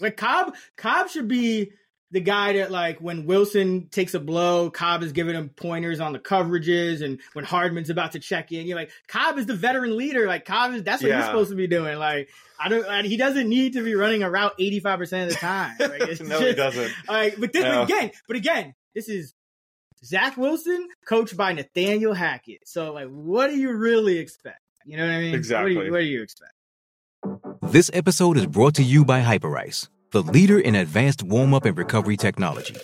[0.00, 1.72] Like Cobb, Cobb should be
[2.10, 6.12] the guy that like when Wilson takes a blow, Cobb is giving him pointers on
[6.12, 9.96] the coverages, and when Hardman's about to check in, you're like, Cobb is the veteran
[9.96, 10.26] leader.
[10.26, 11.26] Like Cobb is that's what he's Yeah.
[11.26, 11.98] supposed to be doing.
[11.98, 12.28] Like
[12.60, 15.40] I don't, and he doesn't need to be running a route 85 percent of the
[15.40, 15.74] time.
[15.80, 16.92] Like, no, he doesn't.
[17.08, 17.82] Like, but this No.
[17.82, 19.34] again, but again, this is
[20.04, 22.66] Zach Wilson, coached by Nathaniel Hackett.
[22.66, 24.58] So like, what do you really expect?
[24.84, 25.30] You know what I mean?
[25.30, 25.72] What do Exactly.
[25.74, 26.52] you, what do you expect?
[27.62, 31.78] This episode is brought to you by Hyperice, the leader in advanced warm up and
[31.78, 32.74] recovery technology.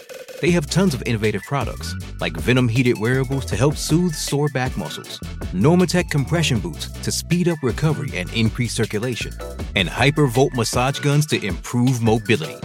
[0.41, 4.77] They have tons of innovative products, like Venom heated wearables to help soothe sore back
[4.77, 5.19] muscles,
[5.53, 9.33] Normatec compression boots to speed up recovery and increase circulation,
[9.75, 12.57] and Hypervolt massage guns to improve mobility.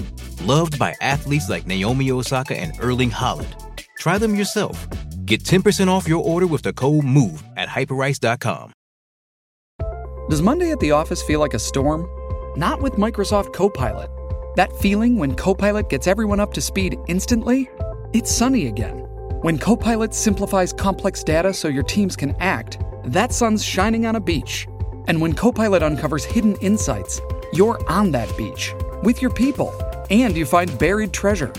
[0.43, 3.55] Loved by athletes like Naomi Osaka and Erling Haaland.
[3.97, 4.87] Try them yourself.
[5.25, 8.73] Get 10% off your order with the code MOVE at hyperice.com.
[10.29, 12.07] Does Monday at the office feel like a storm?
[12.57, 14.09] Not with Microsoft Copilot.
[14.55, 17.69] That feeling when Copilot gets everyone up to speed instantly?
[18.13, 18.99] It's sunny again.
[19.41, 24.19] When Copilot simplifies complex data so your teams can act, that sun's shining on a
[24.21, 24.67] beach.
[25.07, 27.19] And when Copilot uncovers hidden insights,
[27.51, 28.73] you're on that beach
[29.03, 29.73] with your people
[30.09, 31.51] and you find buried treasure.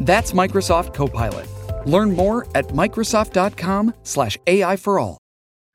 [0.00, 1.48] That's Microsoft Copilot.
[1.86, 5.18] Learn more at Microsoft.com/slash AI for all.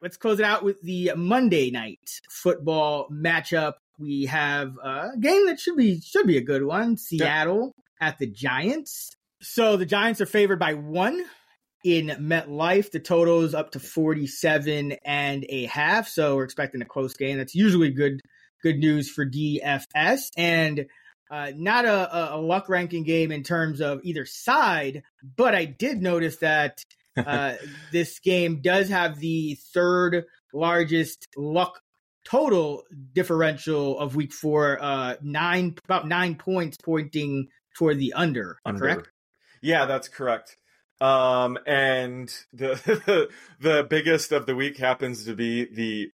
[0.02, 3.74] let's close it out with the Monday night football matchup.
[4.00, 6.98] We have a game that should be should be a good one.
[6.98, 9.12] Seattle at the Giants.
[9.42, 11.24] So the Giants are favored by one
[11.84, 12.92] in MetLife.
[12.92, 16.08] The total is up to 47 and a half.
[16.08, 17.38] So we're expecting a close game.
[17.38, 18.22] That's usually good
[18.62, 20.30] good news for DFS.
[20.38, 20.86] And
[21.30, 25.04] uh, not a, a, a luck ranking game in terms of either side,
[25.36, 26.84] but I did notice that
[27.18, 27.56] uh,
[27.92, 31.82] this game does have the third largest luck
[32.24, 37.48] total differential of week four, uh, nine about nine points pointing
[37.78, 38.80] toward the under, Under.
[38.80, 39.10] correct?
[39.62, 40.58] Yeah, that's correct.
[41.00, 46.12] Um, and the the biggest of the week happens to be the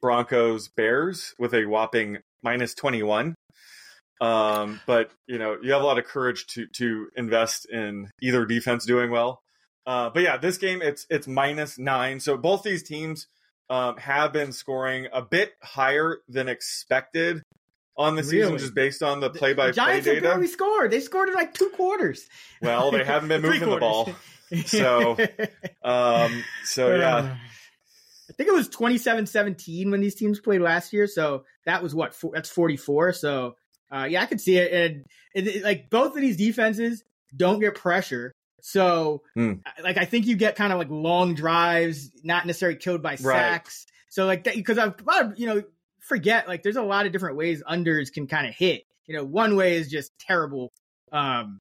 [0.00, 3.34] Broncos Bears with a whopping minus twenty one.
[4.20, 8.44] Um, but you know you have a lot of courage to to invest in either
[8.46, 9.42] defense doing well.
[9.84, 12.20] Uh, but yeah, this game it's it's minus nine.
[12.20, 13.26] So both these teams
[13.68, 17.42] um, have been scoring a bit higher than expected
[17.96, 18.58] on the season, Really?
[18.58, 20.20] just based on the play by play Giants data.
[20.20, 20.90] barely scored.
[20.90, 22.26] They scored in like two quarters.
[22.60, 24.10] Well, they haven't been moving the ball.
[24.66, 25.16] So,
[25.82, 27.36] um, so yeah,
[28.28, 31.06] I think it was 27-17 when these teams played last year.
[31.06, 33.14] So that was what four, that's 44.
[33.14, 33.56] So
[33.92, 34.72] uh, yeah, I could see it.
[34.72, 37.02] And it, it- like both of these defenses
[37.36, 38.32] don't get pressure.
[38.62, 39.54] So Hmm.
[39.82, 43.20] like I think you get kind of like long drives, not necessarily killed by Right.
[43.20, 43.86] sacks.
[44.08, 45.62] So like that because I've a lot of, you know
[46.00, 48.82] forget like there's a lot of different ways unders can kind of hit.
[49.06, 50.72] You know, one way is just terrible
[51.10, 51.58] um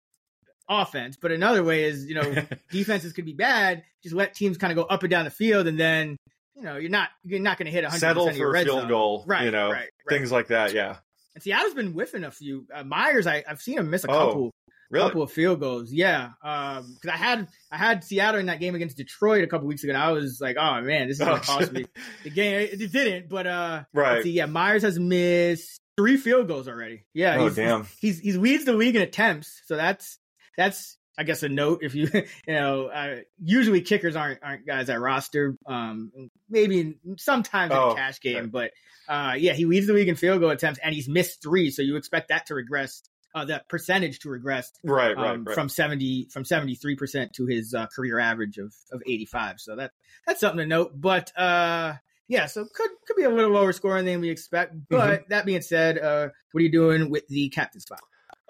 [0.69, 2.35] offense, but another way is you know
[2.71, 3.83] defenses could be bad.
[4.03, 6.17] Just let teams kind of go up and down the field, and then
[6.55, 8.53] you know you're not you're not going to hit 100 settle of your for a
[8.53, 8.89] red field zone.
[8.89, 9.45] goal, right?
[9.45, 9.89] you know, right, right.
[10.09, 10.73] things like that.
[10.73, 10.97] Yeah.
[11.33, 12.65] And Seattle's been whiffing a few.
[12.73, 14.51] Uh, Myers, I, I've seen him miss a Oh, couple,
[14.89, 15.05] really?
[15.07, 15.91] couple of field goals.
[15.91, 19.83] Yeah, because I had I had Seattle in that game against Detroit a couple weeks
[19.83, 21.85] ago, and I was like, oh man, this is going Oh, to cost me
[22.23, 22.67] the game.
[22.71, 24.23] It didn't, but uh, Right.
[24.23, 27.05] See, yeah, Myers has missed three field goals already.
[27.13, 27.87] Yeah, Oh, he's, damn.
[27.99, 30.17] He's he's leads the league in attempts, so that's
[30.57, 34.89] that's I guess a note if you you know uh, usually kickers aren't aren't guys
[34.89, 35.55] I roster.
[35.65, 36.11] Um,
[36.49, 38.71] maybe sometimes in Oh, a cash game, but
[39.07, 41.69] uh, yeah, he leads the league in field goal attempts, and he's missed three.
[41.71, 43.03] So you expect that to regress,
[43.35, 45.53] uh, that percentage to regress, Right, right, um, right.
[45.53, 49.59] from seventy from seventy three percent to his uh, career average of of eighty five.
[49.59, 49.91] So that
[50.25, 50.91] that's something to note.
[50.95, 51.95] But uh,
[52.27, 54.73] yeah, so could could be a little lower scoring than we expect.
[54.73, 54.95] Mm-hmm.
[54.95, 57.99] But that being said, uh, what are you doing with the captain spot?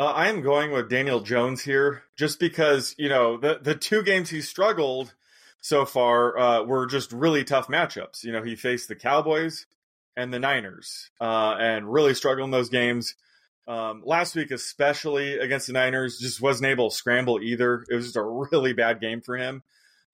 [0.01, 4.01] Uh, I am going with Daniel Jones here, just because you know the the two
[4.01, 5.13] games he struggled
[5.59, 8.23] so far uh, were just really tough matchups.
[8.23, 9.67] You know, he faced the Cowboys
[10.17, 13.13] and the Niners, uh, and really struggled in those games.
[13.67, 17.85] Um, last week, especially against the Niners, just wasn't able to scramble either.
[17.87, 19.61] It was just a really bad game for him.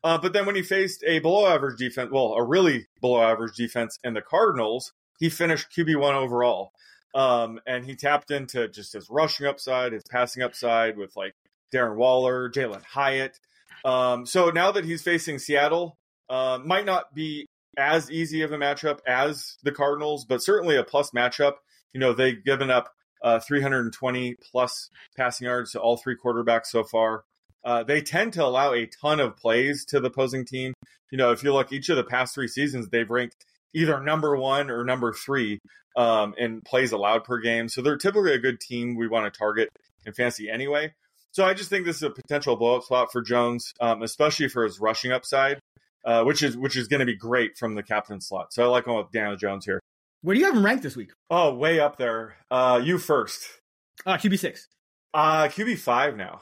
[0.04, 3.56] Uh, but then when he faced a below average defense, well, a really below average
[3.56, 6.74] defense in the Cardinals, he finished QB one overall.
[7.18, 11.34] Um, and he tapped into just his rushing upside, his passing upside with like
[11.74, 13.40] Darren Waller, Jalin Hyatt.
[13.84, 15.98] Um, so now that he's facing Seattle,
[16.30, 20.84] uh, might not be as easy of a matchup as the Cardinals, but certainly a
[20.84, 21.54] plus matchup.
[21.92, 22.94] You know, they've given up
[23.24, 27.24] uh, 320 plus passing yards to all three quarterbacks so far.
[27.64, 30.72] Uh, they tend to allow a ton of plays to the opposing team.
[31.12, 33.44] You know, if you look each of the past three seasons, they've ranked
[33.78, 35.60] either number one or number three
[35.96, 37.70] um, in plays allowed per game.
[37.70, 39.70] So they're typically a good team we want to target
[40.06, 40.94] in fantasy anyway.
[41.32, 44.64] So I just think this is a potential blowout spot for Jones, um, especially for
[44.64, 45.60] his rushing upside,
[46.06, 48.54] uh, which is which is going to be great from the captain slot.
[48.54, 49.80] So I like going with Daniel Jones here.
[50.22, 51.12] Where do you have him ranked this week?
[51.30, 52.38] Oh, way up there.
[52.50, 53.48] Uh, you first.
[54.06, 54.68] Uh, QB six.
[55.14, 56.42] Uh, QB five now.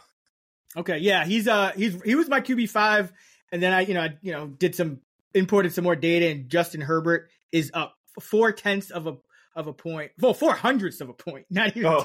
[0.78, 3.12] Okay, yeah, he's uh he's he was my QB five,
[3.52, 5.00] and then I you know I you know did some
[5.36, 9.18] imported some more data, and Justin Herbert is up four tenths of a
[9.56, 12.02] of a point, well four hundredths of a point, not even Oh.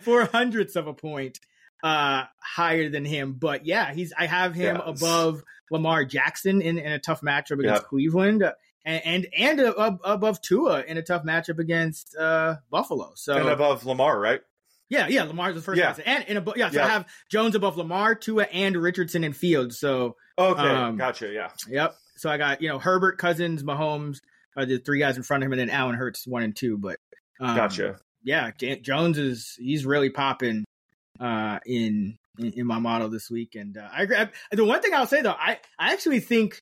[0.00, 1.40] four hundredths of a point
[1.82, 3.32] uh higher than him.
[3.34, 5.00] But yeah, he's I have him Yes.
[5.02, 7.84] above Lamar Jackson in, in a tough matchup against.
[7.84, 8.42] Cleveland.
[8.42, 8.52] uh,
[8.84, 13.12] And and, and uh, above Tua in a tough matchup against uh, Buffalo.
[13.16, 14.40] So and above Lamar, right?
[14.90, 15.94] yeah, yeah, Lamar's the first Yeah.
[15.98, 16.04] yeah.
[16.06, 16.84] and in a yeah, so Yeah.
[16.86, 19.78] I have Jones above Lamar, Tua, and Richardson and Fields.
[19.78, 21.32] So Okay, Um, gotcha.
[21.32, 21.50] Yeah.
[21.68, 21.96] yep.
[22.16, 24.18] So I got you know Herbert, Cousins, Mahomes
[24.56, 26.78] are the three guys in front of him, and then Allen Hurts one and two.
[26.78, 26.96] But
[27.40, 27.98] um, Gotcha.
[28.22, 28.50] Yeah,
[28.80, 30.64] Jones is he's really popping
[31.20, 34.16] uh, in, in in my model this week, and uh, I agree.
[34.16, 36.58] I- the one thing I'll say though, I I actually think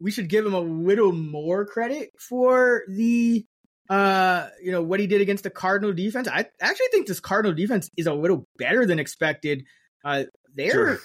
[0.00, 3.44] we should give him a little more credit for the
[3.88, 6.26] uh you know what he did against the Cardinal defense.
[6.28, 9.64] I actually think this Cardinal defense is a little better than expected.
[10.04, 10.98] Uh they're Sure.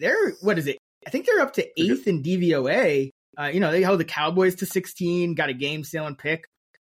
[0.00, 0.76] they're what is it?
[1.06, 3.10] I think they're up to eighth in DVOA.
[3.38, 6.46] Uh, you know, they held the Cowboys to 16, got a game stealing pick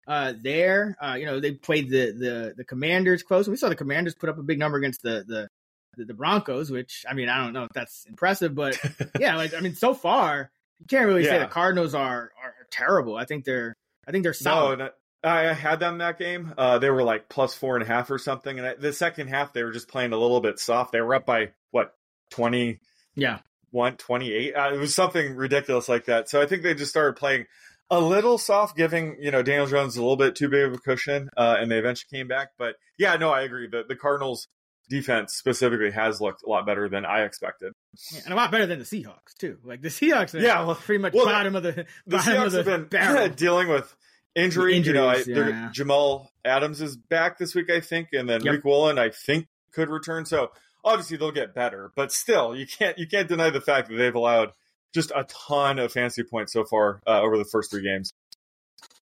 [0.06, 0.96] uh there.
[1.02, 3.48] Uh, you know, they played the the the Commanders close.
[3.48, 5.48] We saw the Commanders put up a big number against the the
[5.96, 8.78] the, the Broncos, which I mean, I don't know if that's impressive, but
[9.18, 13.16] yeah, like I mean, so far you can't really say the Cardinals are are terrible.
[13.16, 13.74] I think they're
[14.06, 14.80] I think they're No, solid.
[14.82, 14.90] and
[15.22, 16.52] I, I had them that game.
[16.58, 18.58] Uh, they were like plus four and a half or something.
[18.58, 20.92] And I, the second half, they were just playing a little bit soft.
[20.92, 21.94] They were up by what
[22.28, 22.80] twenty,
[23.14, 23.38] yeah,
[23.74, 24.54] 21, 28.
[24.54, 26.28] Uh, it was something ridiculous like that.
[26.28, 27.46] So I think they just started playing
[27.90, 30.78] a little soft, giving you know Daniel Jones a little bit too big of a
[30.78, 32.50] cushion, uh, and they eventually came back.
[32.56, 33.68] But yeah, no, I agree.
[33.68, 34.46] The the Cardinals
[34.88, 37.72] defense specifically has looked a lot better than I expected,
[38.12, 39.58] yeah, and a lot better than the Seahawks too.
[39.64, 42.52] Like the Seahawks, are yeah, well, pretty much well, bottom of the the Seahawks of
[42.52, 43.28] the have been barrel.
[43.28, 43.94] dealing with
[44.34, 44.76] injury.
[44.76, 45.68] Injuries, you know, I, yeah.
[45.72, 48.54] Jamal Adams is back this week, I think, and then Yep.
[48.54, 50.24] Riq Woolen, I think, could return.
[50.26, 50.52] So
[50.84, 54.14] obviously they'll get better, but still, you can't you can't deny the fact that they've
[54.14, 54.52] allowed
[54.94, 58.12] just a ton of fantasy points so far uh, over the first three games.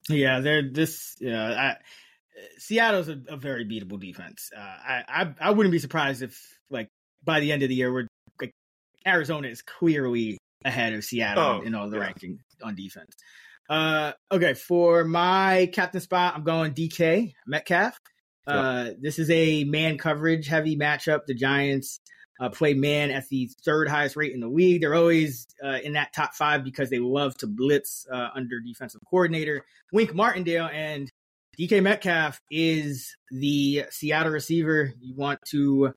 [0.09, 1.15] Yeah, they're this.
[1.19, 1.75] Yeah,
[2.57, 4.51] Seattle's a, a very beatable defense.
[4.55, 6.89] Uh, I, I I wouldn't be surprised if like
[7.23, 8.07] by the end of the year we're
[8.39, 8.51] like
[9.05, 12.11] Arizona is clearly ahead of Seattle Oh, in all the yeah.
[12.11, 13.11] rankings on defense.
[13.69, 17.97] Uh, okay, for my captain spot, I'm going DK Metcalf.
[18.47, 21.21] Uh, this is a man coverage heavy matchup.
[21.27, 21.99] The Giants
[22.39, 24.81] uh, play man at the third highest rate in the league.
[24.81, 29.01] They're always uh, in that top five because they love to blitz uh, under defensive
[29.09, 30.69] coordinator Wink Martindale.
[30.71, 31.11] And
[31.59, 35.93] DK Metcalf is the Seattle receiver you want to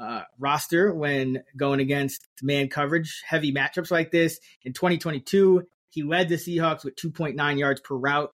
[0.00, 4.40] uh, roster when going against man coverage heavy matchups like this.
[4.62, 8.32] In 2022, he led the Seahawks with 2.9 yards per route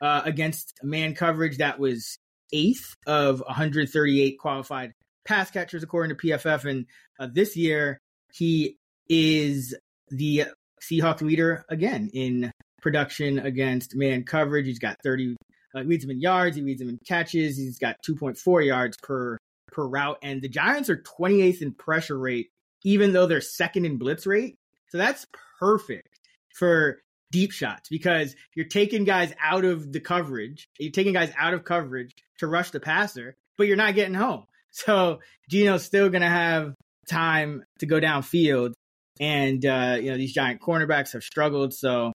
[0.00, 2.18] uh, against man coverage that was
[2.52, 4.92] eighth of 138 qualified
[5.24, 6.64] pass catchers according to PFF.
[6.64, 6.86] And
[7.18, 7.98] uh, this year,
[8.32, 8.76] he
[9.08, 9.74] is
[10.08, 10.46] the
[10.82, 12.50] Seahawks leader again in
[12.80, 14.66] production against man coverage.
[14.66, 15.36] He's got 30,
[15.74, 16.56] uh, leads him in yards.
[16.56, 17.56] He leads him in catches.
[17.56, 19.38] He's got 2.4 yards per
[19.68, 20.18] per route.
[20.22, 22.48] And the Giants are 28th in pressure rate,
[22.84, 24.56] even though they're second in blitz rate.
[24.90, 25.26] So that's
[25.58, 26.08] perfect
[26.54, 26.98] for
[27.30, 30.68] deep shots because you're taking guys out of the coverage.
[30.78, 32.12] You're taking guys out of coverage
[32.42, 34.44] to rush the passer, but you're not getting home.
[34.74, 35.20] So
[35.50, 36.72] Geno's still going to have
[37.06, 38.72] time to go downfield.
[39.20, 41.74] And, uh, you know, these giant cornerbacks have struggled.
[41.74, 42.14] So,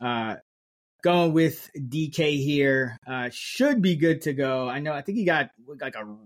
[0.00, 0.36] uh,
[1.02, 4.66] going with DK here, uh, should be good to go.
[4.66, 5.50] I know, I think he got
[5.82, 6.16] like a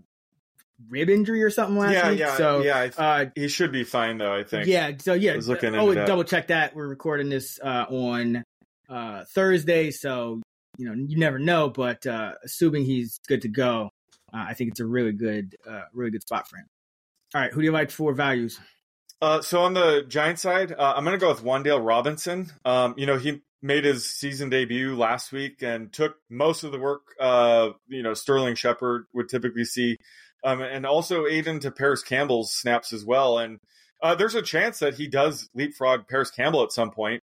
[0.89, 2.21] rib injury or something last yeah, week.
[2.21, 2.91] yeah, so, yeah.
[2.97, 4.33] Uh, he should be fine though.
[4.33, 4.69] I think.
[4.69, 4.93] yeah.
[5.01, 6.77] So yeah, I was looking oh, double check that.
[6.77, 8.45] We're recording this uh, on
[8.89, 10.43] uh, Thursday, so
[10.79, 11.69] you know you never know.
[11.69, 13.91] But uh, assuming he's good to go,
[14.33, 16.67] uh, I think it's a really good, uh, really good spot for him.
[17.35, 18.59] All right, who do you like for values?
[19.21, 22.51] Uh, so on the Giant side, uh, I'm going to go with Wan'Dale Robinson.
[22.65, 26.79] Um, you know, he made his season debut last week and took most of the
[26.79, 27.03] work.
[27.21, 29.99] Uh, you know, Sterling Shepard would typically see,
[30.43, 33.39] um, and also Aiden to Parris Campbell's snaps as well.
[33.39, 33.61] And
[34.03, 37.23] uh, there's a chance that he does leapfrog Parris Campbell at some point.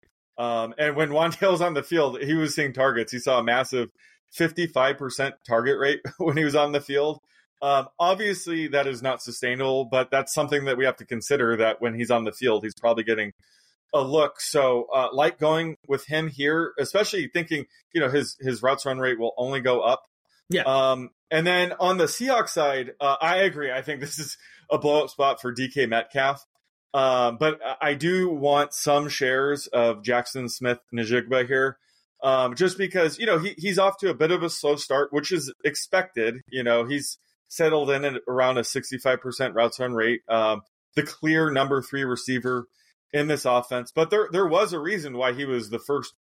[0.40, 3.12] Um, and when Wan'Dale's on the field, he was seeing targets.
[3.12, 3.90] He saw a massive
[4.38, 7.20] 55% target rate when he was on the field.
[7.62, 11.82] Um, obviously, that is not sustainable, but that's something that we have to consider that
[11.82, 13.32] when he's on the field, he's probably getting
[13.92, 14.40] a look.
[14.40, 18.98] So, uh, like going with him here, especially thinking, you know, his his routes run
[18.98, 20.04] rate will only go up.
[20.48, 20.62] Yeah.
[20.62, 23.70] Um, and then on the Seahawks side, uh, I agree.
[23.70, 24.38] I think this is
[24.70, 26.42] a blow up spot for DK Metcalf.
[26.92, 31.78] Um, but I do want some shares of Jackson Smith Najigba here.
[32.22, 35.12] Um, just because, you know, he, he's off to a bit of a slow start,
[35.12, 36.42] which is expected.
[36.50, 37.18] You know, he's
[37.48, 40.20] settled in at around a 65% routes run rate.
[40.28, 40.62] Um,
[40.96, 42.66] the clear number three receiver
[43.12, 43.92] in this offense.
[43.94, 46.12] But there there was a reason why he was the first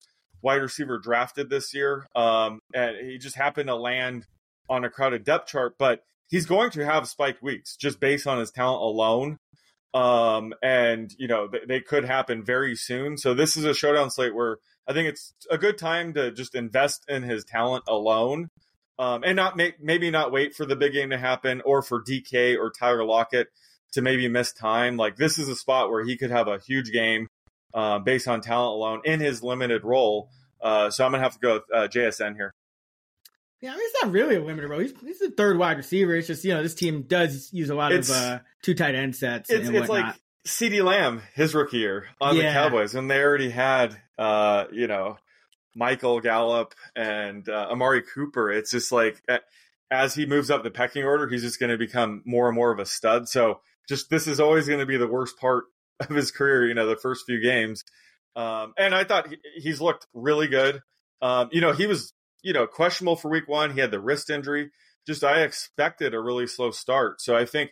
[0.42, 2.08] wide receiver drafted this year.
[2.16, 4.26] Um, and he just happened to land
[4.70, 8.40] on a crowded depth chart, but he's going to have spike weeks just based on
[8.40, 9.38] his talent alone.
[9.94, 13.18] Um, and you know, they, they could happen very soon.
[13.18, 16.56] So this is a showdown slate where I think it's a good time to just
[16.56, 18.50] invest in his talent alone.
[18.98, 22.04] Um, and not make, maybe not wait for the big game to happen or for
[22.04, 23.48] DK or Tyler Lockett
[23.94, 24.98] to maybe miss time.
[24.98, 27.30] Like this is a spot where he could have a huge game
[27.74, 30.30] uh, based on talent alone in his limited role.
[30.62, 32.54] Uh, so I'm gonna have to go with uh, JSN here.
[33.62, 34.80] Yeah, I mean, it's not really a limited role.
[34.80, 36.16] He's, he's the third wide receiver.
[36.16, 38.96] It's just you know this team does use a lot It's- of uh, two tight
[38.96, 40.08] end sets It's and it's whatnot.
[40.14, 40.16] like
[40.48, 42.44] CeeDee Lamb his rookie year on Yeah.
[42.44, 45.18] the Cowboys when they already had uh, you know
[45.76, 48.52] Michael Gallup and uh, Amari Cooper.
[48.52, 49.22] It's just like
[49.92, 52.72] as he moves up the pecking order, he's just going to become more and more
[52.72, 53.28] of a stud.
[53.28, 55.66] So just this is always going to be the worst part
[56.00, 56.68] of his career.
[56.68, 57.84] You know, the first few games.
[58.36, 60.82] Um, and I thought he, he's looked really good.
[61.22, 62.14] Um, you know, he was
[62.44, 63.74] you know questionable for week one.
[63.74, 64.72] He had the wrist injury.
[65.08, 67.22] Just I expected a really slow start.
[67.22, 67.72] So I think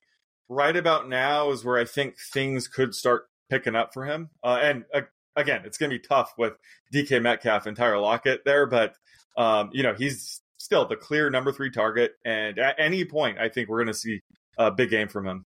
[0.50, 4.30] right about now is where I think things could start picking up for him.
[4.44, 5.02] Uh, and uh,
[5.36, 6.54] again, it's going to be tough with
[6.94, 8.94] DK Metcalf and Tyler Lockett there, but
[9.38, 12.14] um, you know he's still the clear number three target.
[12.26, 14.22] And at any point, I think we're going to see
[14.58, 15.46] a big game from him.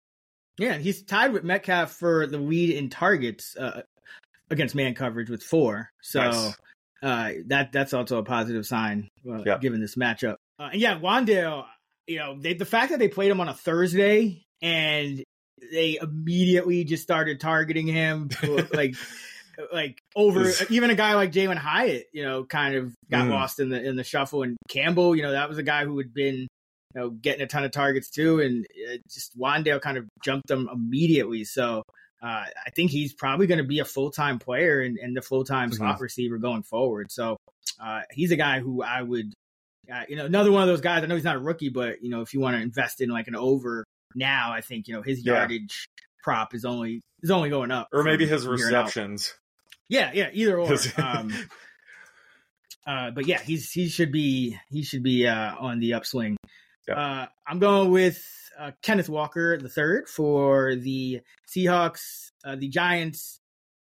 [0.59, 3.83] Yeah, he's tied with Metcalf for the lead in targets uh,
[4.51, 5.91] against man coverage with four.
[6.03, 6.57] So nice.
[7.03, 9.59] Uh, that that's also a positive sign uh, yeah.
[9.59, 10.37] given this matchup.
[10.59, 11.67] Uh, and yeah, Wan'Dale,
[12.07, 15.23] you know, they, the fact that they played him on a Thursday and
[15.73, 18.31] they immediately just started targeting him
[18.73, 18.95] like
[19.73, 23.31] like over even a guy like Jalin Hyatt, you know, kind of got mm.
[23.31, 24.43] lost in the in the shuffle.
[24.43, 26.47] And Campbell, you know, that was a guy who had been
[26.95, 28.67] you know getting a ton of targets too, and
[29.13, 31.45] just Wan'Dale kind of jumped them immediately.
[31.45, 31.83] So
[32.27, 35.23] uh, I think he's probably going to be a full time player and, and the
[35.23, 35.77] full time mm-hmm.
[35.77, 37.13] slot receiver going forward.
[37.13, 37.37] So
[37.81, 39.33] uh, he's a guy who I would.
[39.93, 41.05] Uh, you know, another one of those guys.
[41.05, 43.11] I know he's not a rookie, but you know, if you want to invest in
[43.11, 43.85] like an over
[44.17, 46.03] now, I think you know his yardage yeah.
[46.25, 49.33] prop is only is only going up, or maybe his receptions.
[49.89, 50.77] Yeah, yeah, either or.
[50.97, 51.33] um,
[52.85, 56.37] uh, but yeah, he's he should be he should be uh, on the upswing.
[56.89, 56.95] Yeah.
[56.95, 58.21] Uh, I'm going with
[58.59, 62.31] uh, Kenneth Walker the third for the Seahawks.
[62.45, 63.41] Uh, the Giants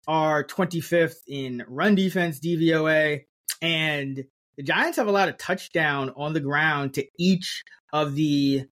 [0.07, 3.21] are 25th in run defense DVOA,
[3.61, 4.23] and
[4.57, 7.63] the Giants have a lot of touchdown on the ground to each
[7.93, 8.65] of the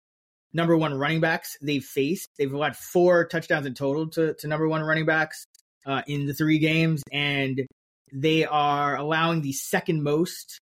[0.54, 2.30] number one running backs they've faced.
[2.38, 5.45] They've had four touchdowns in total to, to number one running backs
[5.86, 7.66] uh, in the three games, and
[8.14, 10.60] they are allowing the second most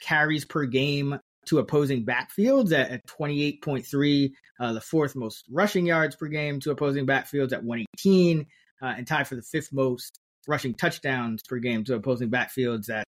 [0.00, 6.14] carries per game to opposing backfields at, at 28.3, uh, the fourth most rushing yards
[6.14, 8.46] per game to opposing backfields at 118,
[8.82, 13.06] uh, and tied for the fifth most rushing touchdowns per game to opposing backfields at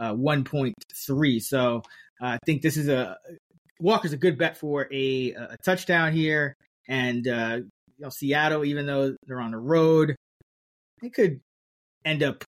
[0.00, 1.42] uh, 1.3.
[1.42, 1.82] So
[2.20, 3.16] uh, I think this is a
[3.80, 6.54] Walker's a good bet for a, a touchdown here,
[6.88, 7.58] and uh,
[7.96, 10.14] you know Seattle, even though they're on the road,
[11.00, 11.40] they could
[12.04, 12.44] end up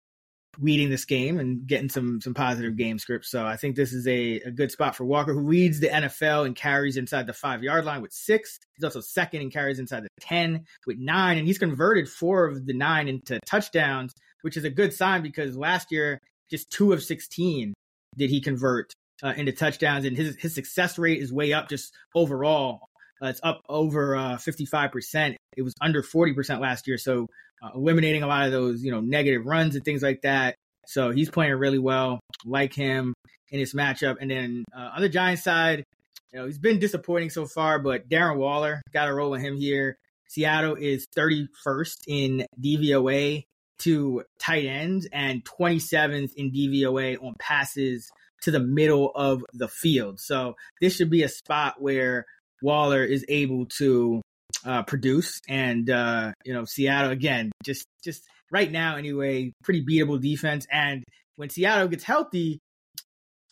[0.58, 3.30] leading this game and getting some some positive game scripts.
[3.30, 6.46] So I think this is a, a good spot for Walker, who leads the NFL
[6.46, 8.58] and carries inside the five yard line with six.
[8.74, 12.66] He's also second in carries inside the 10 with nine, and he's converted four of
[12.66, 17.02] the nine into touchdowns, which is a good sign because last year, just two of
[17.02, 17.74] 16
[18.16, 18.92] did he convert
[19.22, 22.80] uh, into touchdowns, and his, his success rate is way up just overall.
[23.22, 25.36] Uh, it's up over uh, 55%.
[25.56, 26.98] It was under 40% last year.
[26.98, 27.26] So
[27.62, 30.56] uh, eliminating a lot of those, you know, negative runs and things like that.
[30.86, 32.20] So he's playing really well.
[32.44, 33.14] Like him
[33.50, 34.16] in this matchup.
[34.20, 35.84] And then uh, on the Giants side,
[36.32, 39.56] you know, he's been disappointing so far, but Darren Waller got a roll with him
[39.56, 39.96] here.
[40.28, 43.44] Seattle is 31st in DVOA
[43.78, 48.10] to tight ends and 27th in DVOA on passes
[48.42, 50.20] to the middle of the field.
[50.20, 52.26] So this should be a spot where
[52.64, 54.22] Waller is able to
[54.64, 55.40] uh, produce.
[55.48, 60.66] And uh, you know, Seattle again, just just right now anyway, pretty beatable defense.
[60.72, 61.04] And
[61.36, 62.58] when Seattle gets healthy,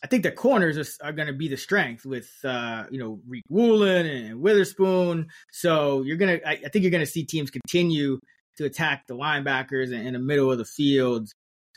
[0.03, 3.19] I think the corners are, are going to be the strength with uh, you know
[3.29, 5.27] Riq Woolen and Witherspoon.
[5.51, 8.19] So you're gonna, I, I think you're gonna see teams continue
[8.57, 11.29] to attack the linebackers in, in the middle of the field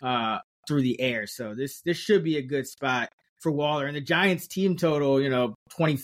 [0.02, 1.26] uh, through the air.
[1.26, 3.10] So this this should be a good spot
[3.40, 3.86] for Waller.
[3.86, 5.98] And the Giants team total, you know, 20,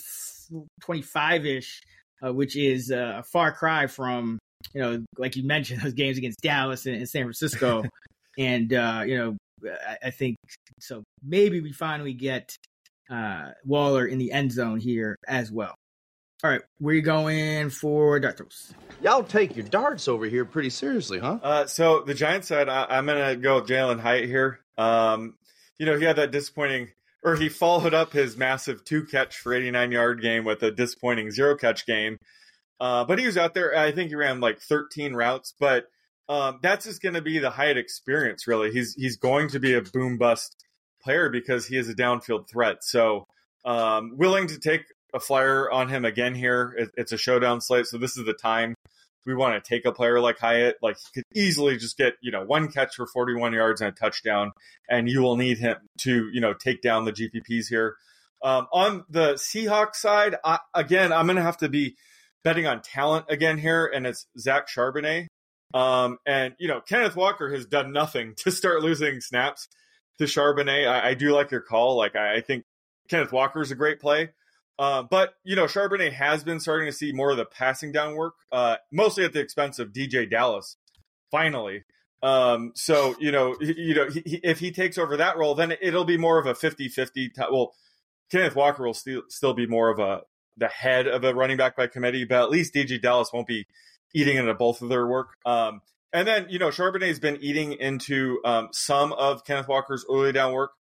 [0.82, 1.80] 25 ish
[2.24, 4.38] uh, which is a far cry from
[4.74, 7.84] you know, like you mentioned, those games against Dallas and, and San Francisco.
[8.38, 10.36] and uh, you know, I, I, think
[10.80, 11.02] so.
[11.22, 12.56] Maybe we finally get
[13.10, 15.74] uh, Waller in the end zone here as well.
[16.44, 18.74] All right, we're going for darts.
[19.00, 21.38] Y'all take your darts over here pretty seriously, huh?
[21.40, 24.58] Uh, so the Giants side, I, am gonna go Jalin Hyatt here.
[24.76, 25.34] Um,
[25.78, 26.88] you know, he had that disappointing
[27.22, 31.30] or he followed up his massive two catch for 89 yard game with a disappointing
[31.30, 32.18] zero catch game.
[32.80, 33.76] Uh, but he was out there.
[33.76, 35.84] I think he ran like 13 routes, but
[36.28, 38.46] um, that's just going to be the Hyatt experience.
[38.46, 40.56] Really, he's he's going to be a boom bust
[41.02, 42.82] player because he is a downfield threat.
[42.82, 43.26] So
[43.64, 44.82] um, willing to take
[45.14, 46.74] a flyer on him again here.
[46.76, 48.74] It, it's a showdown slate, so this is the time
[49.26, 52.30] we want to take a player like Hyatt, like he could easily just get, you
[52.30, 54.52] know, one catch for 41 yards and a touchdown,
[54.88, 57.96] and you will need him to, you know, take down the GPPs here.
[58.42, 61.96] Um, on the Seahawks side, I, again, I'm going to have to be
[62.42, 65.28] betting on talent again here, and it's Zach Charbonnet.
[65.74, 69.68] Um, and, you know, Kenneth Walker has done nothing to start losing snaps
[70.18, 70.88] to Charbonnet.
[70.88, 71.96] I, I do like your call.
[71.96, 72.64] Like, I, I think
[73.08, 74.30] Kenneth Walker is a great play.
[74.78, 78.16] Uh, but you know, Charbonnet has been starting to see more of the passing down
[78.16, 80.76] work, uh, mostly at the expense of DeeJay Dallas.
[81.30, 81.84] Finally,
[82.22, 85.74] um, so you know, you know, he, he, if he takes over that role, then
[85.80, 87.12] it'll be more of a 50-50.
[87.14, 87.74] T- well,
[88.30, 90.22] Kenneth Walker will still still be more of a
[90.56, 93.66] the head of a running back by committee, but at least DeeJay Dallas won't be
[94.14, 95.30] eating into both of their work.
[95.44, 95.80] Um,
[96.12, 100.52] and then you know, Charbonnet's been eating into um, some of Kenneth Walker's early down
[100.52, 100.72] work.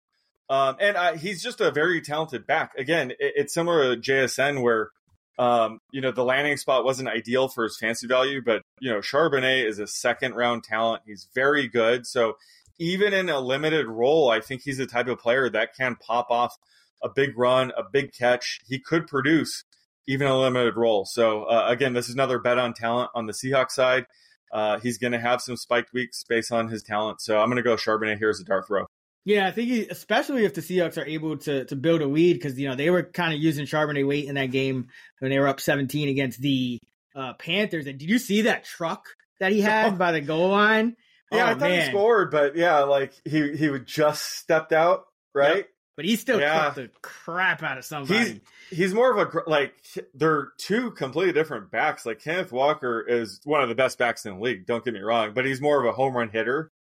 [0.50, 2.72] Um, and uh, he's just a very talented back.
[2.76, 4.90] Again, it, it's similar to JSN where
[5.38, 8.98] Um, you know, the landing spot wasn't ideal for his fancy value, but you know,
[9.00, 11.02] Charbonnet is a second round talent.
[11.06, 12.06] He's very good.
[12.06, 12.34] So
[12.78, 16.26] even in a limited role, I think he's the type of player that can pop
[16.30, 16.54] off
[17.02, 18.60] a big run, a big catch.
[18.66, 19.64] He could produce
[20.06, 21.06] even a limited role.
[21.06, 24.04] So uh, again, this is another bet on talent on the Seahawks side.
[24.52, 27.22] Uh, he's going to have some spiked weeks based on his talent.
[27.22, 28.86] So I'm going to go Charbonnet here as a dart throw.
[29.24, 32.34] Yeah, I think he, especially if the Seahawks are able to to build a lead
[32.34, 34.88] because you know they were kind of using Charbonnet weight in that game
[35.18, 36.78] when they were up 17 against the
[37.14, 37.86] uh, Panthers.
[37.86, 39.04] And did you see that truck
[39.38, 40.96] that he had by the goal line?
[41.32, 41.82] Yeah, Oh, I thought man.
[41.84, 45.56] he scored, but yeah, like he he would just stepped out, right?
[45.58, 45.68] Yep.
[45.96, 46.58] But he still Yeah.
[46.60, 48.18] cut the crap out of somebody.
[48.18, 49.74] He's he's more of a like
[50.14, 52.06] they're two completely different backs.
[52.06, 54.64] Like Kenneth Walker is one of the best backs in the league.
[54.66, 56.70] Don't get me wrong, but he's more of a home run hitter.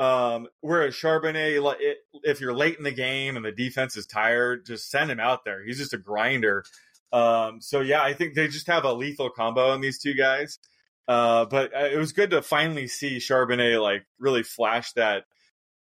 [0.00, 1.62] Um, whereas Charbonnet,
[2.24, 5.44] if you're late in the game and the defense is tired, just send him out
[5.44, 5.62] there.
[5.62, 6.64] He's just a grinder.
[7.12, 10.58] Um, so yeah, I think they just have a lethal combo in these two guys.
[11.06, 15.24] Uh, but uh, it was good to finally see Charbonnet like really flash that,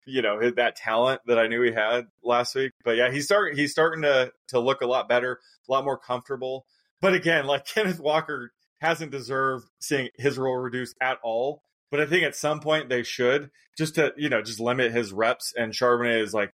[0.05, 2.73] you know, that talent that I knew he had last week.
[2.83, 5.97] But yeah, he's starting he's starting to to look a lot better, a lot more
[5.97, 6.65] comfortable.
[6.99, 8.51] But again, like Kenneth Walker
[8.81, 11.61] hasn't deserved seeing his role reduced at all.
[11.91, 15.11] But I think at some point they should just to you know just limit his
[15.11, 15.53] reps.
[15.57, 16.53] And Charbonnet is like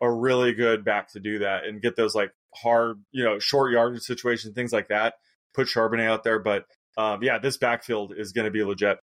[0.00, 3.72] a really good back to do that and get those like hard you know short
[3.72, 5.14] yardage situations, things like that.
[5.54, 8.98] Put Charbonnet out there, but um, yeah, this backfield is going to be legit.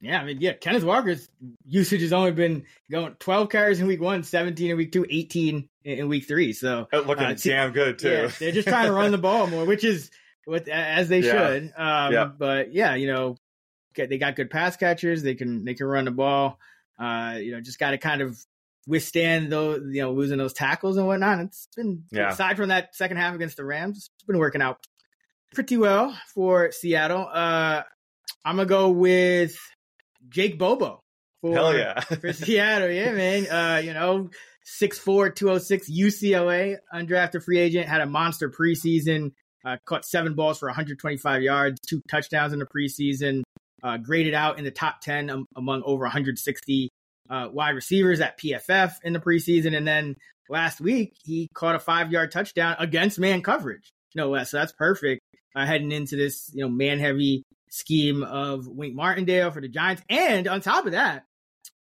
[0.00, 1.28] Yeah, I mean, yeah, Kenneth Walker's
[1.64, 5.68] usage has only been going 12 carries in week one, 17 in week two, 18
[5.84, 6.52] in, week three.
[6.52, 8.10] So Looking uh, damn good too.
[8.10, 10.10] Yeah, they're just trying to run the ball more, which is
[10.44, 11.32] what as they Yeah.
[11.32, 11.72] should.
[11.76, 12.24] Um, Yeah.
[12.26, 13.36] But yeah, you know,
[13.96, 15.22] they got good pass catchers.
[15.22, 16.58] They can they can run the ball.
[16.98, 18.38] Uh, you know, just got to kind of
[18.86, 21.40] withstand those you know losing those tackles and whatnot.
[21.40, 22.30] It's been Yeah.
[22.32, 24.78] aside from that second half against the Rams, it's been working out
[25.54, 27.28] pretty well for Seattle.
[27.32, 27.82] Uh,
[28.44, 29.56] I'm gonna go with
[30.28, 31.00] Jake Bobo.
[31.40, 32.00] For, Hell yeah.
[32.00, 33.46] for Seattle, yeah, man.
[33.50, 34.30] Uh, you know,
[34.80, 39.32] 6'4", 206, UCLA, undrafted free agent, had a monster preseason,
[39.64, 43.42] uh, caught seven balls for 125 yards, two touchdowns in the preseason,
[43.84, 46.88] uh, graded out in the top 10 um, among over 160
[47.30, 49.76] uh, wide receivers at PFF in the preseason.
[49.76, 50.16] And then
[50.48, 54.50] last week, he caught a five yard touchdown against man coverage, no less.
[54.50, 55.20] So that's perfect
[55.54, 60.02] uh, heading into this, you know, man heavy scheme of Wink Martindale for the Giants.
[60.08, 61.24] And on top of that,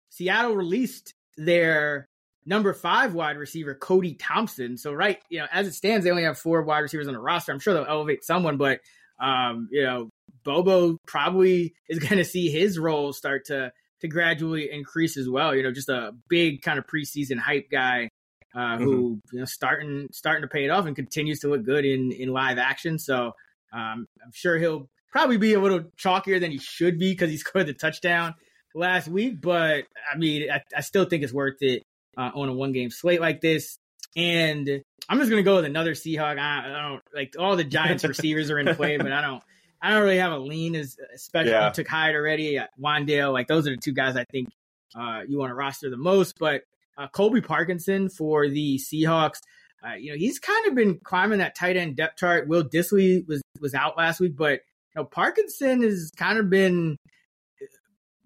[0.09, 2.05] Seattle released their
[2.45, 4.77] number five wide receiver, Cody Thompson.
[4.77, 7.19] So, right, you know, as it stands, they only have four wide receivers on the
[7.19, 7.51] roster.
[7.51, 8.79] I'm sure they'll elevate someone, but,
[9.19, 10.09] um, you know,
[10.43, 13.71] Bobo probably is going to see his role start to
[14.01, 15.55] to gradually increase as well.
[15.55, 18.09] You know, just a big kind of preseason hype guy
[18.55, 21.85] uh, who you know starting starting to pay it off and continues to look good
[21.85, 22.99] in in live action.
[22.99, 23.33] So
[23.71, 27.37] um, I'm sure he'll probably be a little chalkier than he should be because he
[27.43, 28.35] scored the touchdown
[28.75, 29.41] last week.
[29.41, 31.83] But I mean, I, I still think it's worth it
[32.17, 33.77] uh, on a one game slate like this.
[34.15, 36.37] And I'm just gonna go with another Seahawk.
[36.37, 39.43] I, I don't like all the Giants receivers are in play, but I don't.
[39.83, 41.67] I don't really have a lean as especially Yeah.
[41.67, 42.57] you took Hyatt already.
[42.57, 44.47] Uh, Wan'Dale, like those are the two guys I think
[44.95, 46.39] uh, you want to roster the most.
[46.39, 46.61] But
[46.97, 49.39] uh, Colby Parkinson for the Seahawks,
[49.85, 52.47] uh, you know, he's kind of been climbing that tight end depth chart.
[52.47, 54.61] Will Dissly was was out last week, but
[54.95, 56.95] you know, Parkinson has kind of been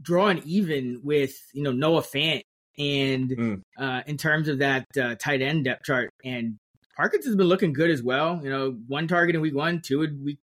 [0.01, 2.41] drawing even with you know Noah Fant
[2.77, 3.61] and Mm.
[3.79, 6.11] uh, in terms of that uh, tight end depth chart.
[6.23, 6.57] And
[6.95, 8.39] Parkinson's been looking good as well.
[8.43, 10.37] You know, one target in week one, two in week,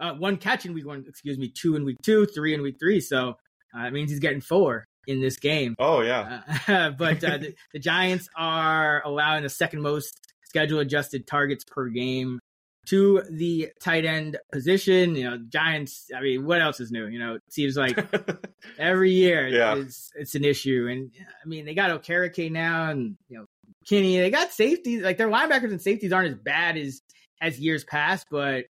[0.00, 2.76] uh, one catch in week one, excuse me, two in week two, three in week
[2.80, 3.00] three.
[3.00, 3.36] So
[3.78, 5.74] uh, it means he's getting four in this game.
[5.78, 6.42] Oh yeah.
[6.66, 11.88] Uh, but uh, the, the Giants are allowing the second most schedule adjusted targets per
[11.88, 12.40] game
[12.88, 15.14] to the tight end position.
[15.14, 16.10] You know, Giants.
[16.16, 17.06] I mean, what else is new?
[17.06, 17.98] You know, it seems like
[18.78, 19.76] every year Yeah.
[19.76, 20.88] it's it's an issue.
[20.90, 21.10] And
[21.44, 23.44] I mean, they got Okereke now, and you know,
[23.88, 24.18] Kenny.
[24.18, 25.02] They got safeties.
[25.02, 27.00] Like their linebackers and safeties aren't as bad as
[27.40, 28.66] as years past, but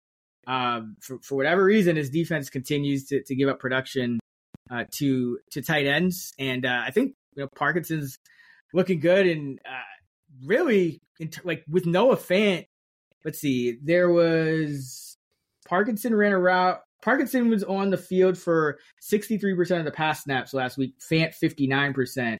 [0.47, 4.19] um, for for whatever reason, his defense continues to to give up production
[4.71, 8.17] uh, to to tight ends, and uh, I think you know Parkinson's
[8.73, 12.65] looking good, and uh, really in ter- like with Noah Fant.
[13.25, 15.17] Let's see, there was
[15.67, 16.79] Parkinson ran a route.
[17.03, 18.79] Parkinson was on the field for
[19.11, 22.37] 63% of the pass snaps last week, Fant 59%.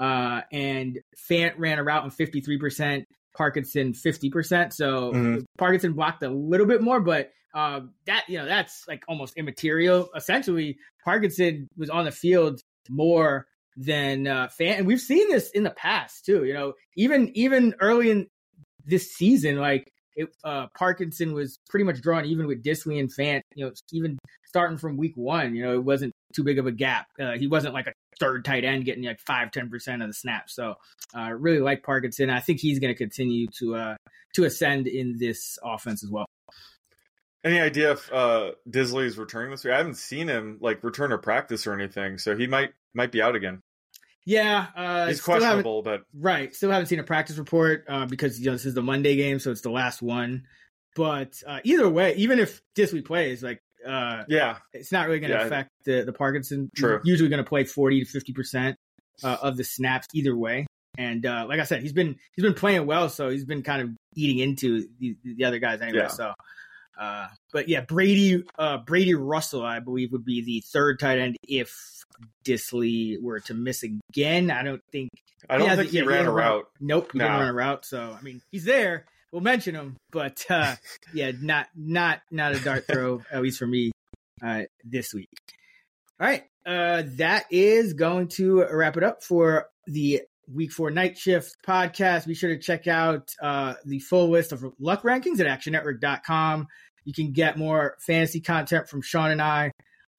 [0.00, 0.98] Uh, and
[1.30, 3.04] Fant ran a route on 53%,
[3.36, 4.72] Parkinson 50%.
[4.72, 5.44] So Mhm.
[5.58, 10.10] Parkinson blocked a little bit more, but uh, that, you know, that's like almost immaterial.
[10.14, 13.46] Essentially, Parkinson was on the field more
[13.76, 14.78] than uh, Fant.
[14.78, 18.26] And we've seen this in the past too, you know, even, even early in
[18.84, 23.42] this season, like it, uh, Parkinson was pretty much drawn even with Dissly and Fant.
[23.54, 26.72] You know, even starting from week one, you know, it wasn't too big of a
[26.72, 27.06] gap.
[27.18, 30.14] Uh, he wasn't like a third tight end getting like five, 10 percent of the
[30.14, 30.54] snaps.
[30.54, 30.74] So
[31.14, 32.30] I uh, really like Parkinson.
[32.30, 33.96] I think he's going to continue to uh,
[34.34, 36.26] to ascend in this offense as well.
[37.42, 39.72] Any idea if uh, is returning this week?
[39.72, 43.22] I haven't seen him like return to practice or anything, so he might might be
[43.22, 43.60] out again.
[44.26, 46.54] Yeah, uh, he's questionable, but right.
[46.54, 49.38] Still haven't seen a practice report uh, because you know this is the Monday game,
[49.38, 50.44] so it's the last one.
[50.94, 55.32] But uh, either way, even if Dissly plays, like uh, yeah, it's not really going
[55.32, 55.46] to yeah.
[55.46, 56.70] affect the the Parkinson.
[56.76, 57.00] True.
[57.02, 58.76] He's usually going to play forty to fifty percent
[59.24, 60.66] uh, of the snaps either way.
[60.98, 63.82] And uh, like I said, he's been he's been playing well, so he's been kind
[63.82, 66.00] of eating into the, the other guys anyway.
[66.00, 66.08] Yeah.
[66.08, 66.34] So
[66.98, 71.36] uh, but yeah, Brady uh, Brady Russell, I believe, would be the third tight end
[71.46, 72.04] if
[72.44, 74.50] Dissly were to miss again.
[74.50, 75.10] I don't think.
[75.48, 76.34] I don't think he, yeah, ran he a route.
[76.34, 76.66] route.
[76.80, 77.24] Nope, he nah.
[77.24, 77.84] didn't run a route.
[77.84, 79.06] So I mean, he's there.
[79.32, 80.76] We'll mention him, but uh,
[81.14, 83.92] yeah, not not not a dart throw at least for me
[84.42, 85.28] uh, this week.
[86.20, 91.16] All right, uh, that is going to wrap it up for the week four night
[91.16, 92.26] shift podcast.
[92.26, 96.66] Be sure to check out uh, the full list of luck rankings at actionnetwork.com.
[97.04, 99.70] You can get more fantasy content from Sean and I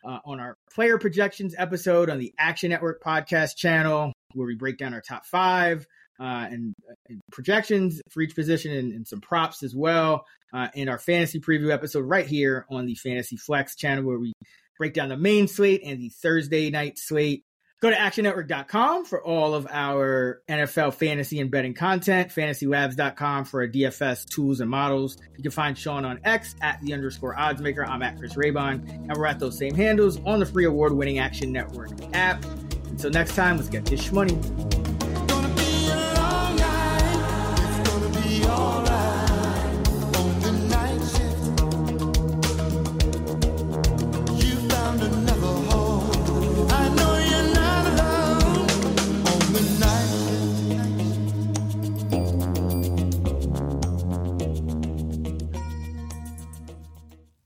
[0.04, 4.78] uh, on our player projections episode on the Action Network podcast channel, where we break
[4.78, 5.86] down our top five
[6.20, 6.74] uh, and,
[7.10, 10.26] and, projections for each position and, and some props as well.
[10.54, 14.34] Uh, and our fantasy preview episode right here on the Fantasy Flex channel, where we
[14.78, 17.44] break down the main slate and the Thursday night slate.
[17.82, 23.68] Go to actionnetwork.com for all of our NFL fantasy and betting content, fantasylabs.com for our
[23.68, 25.18] DFS tools and models.
[25.36, 27.88] You can find Sean on X at the underscore oddsmaker.
[27.88, 31.18] I'm at Chris Raybon, and we're at those same handles on the free award winning
[31.18, 32.46] Action Network app.
[32.86, 34.38] Until next time, let's get this money.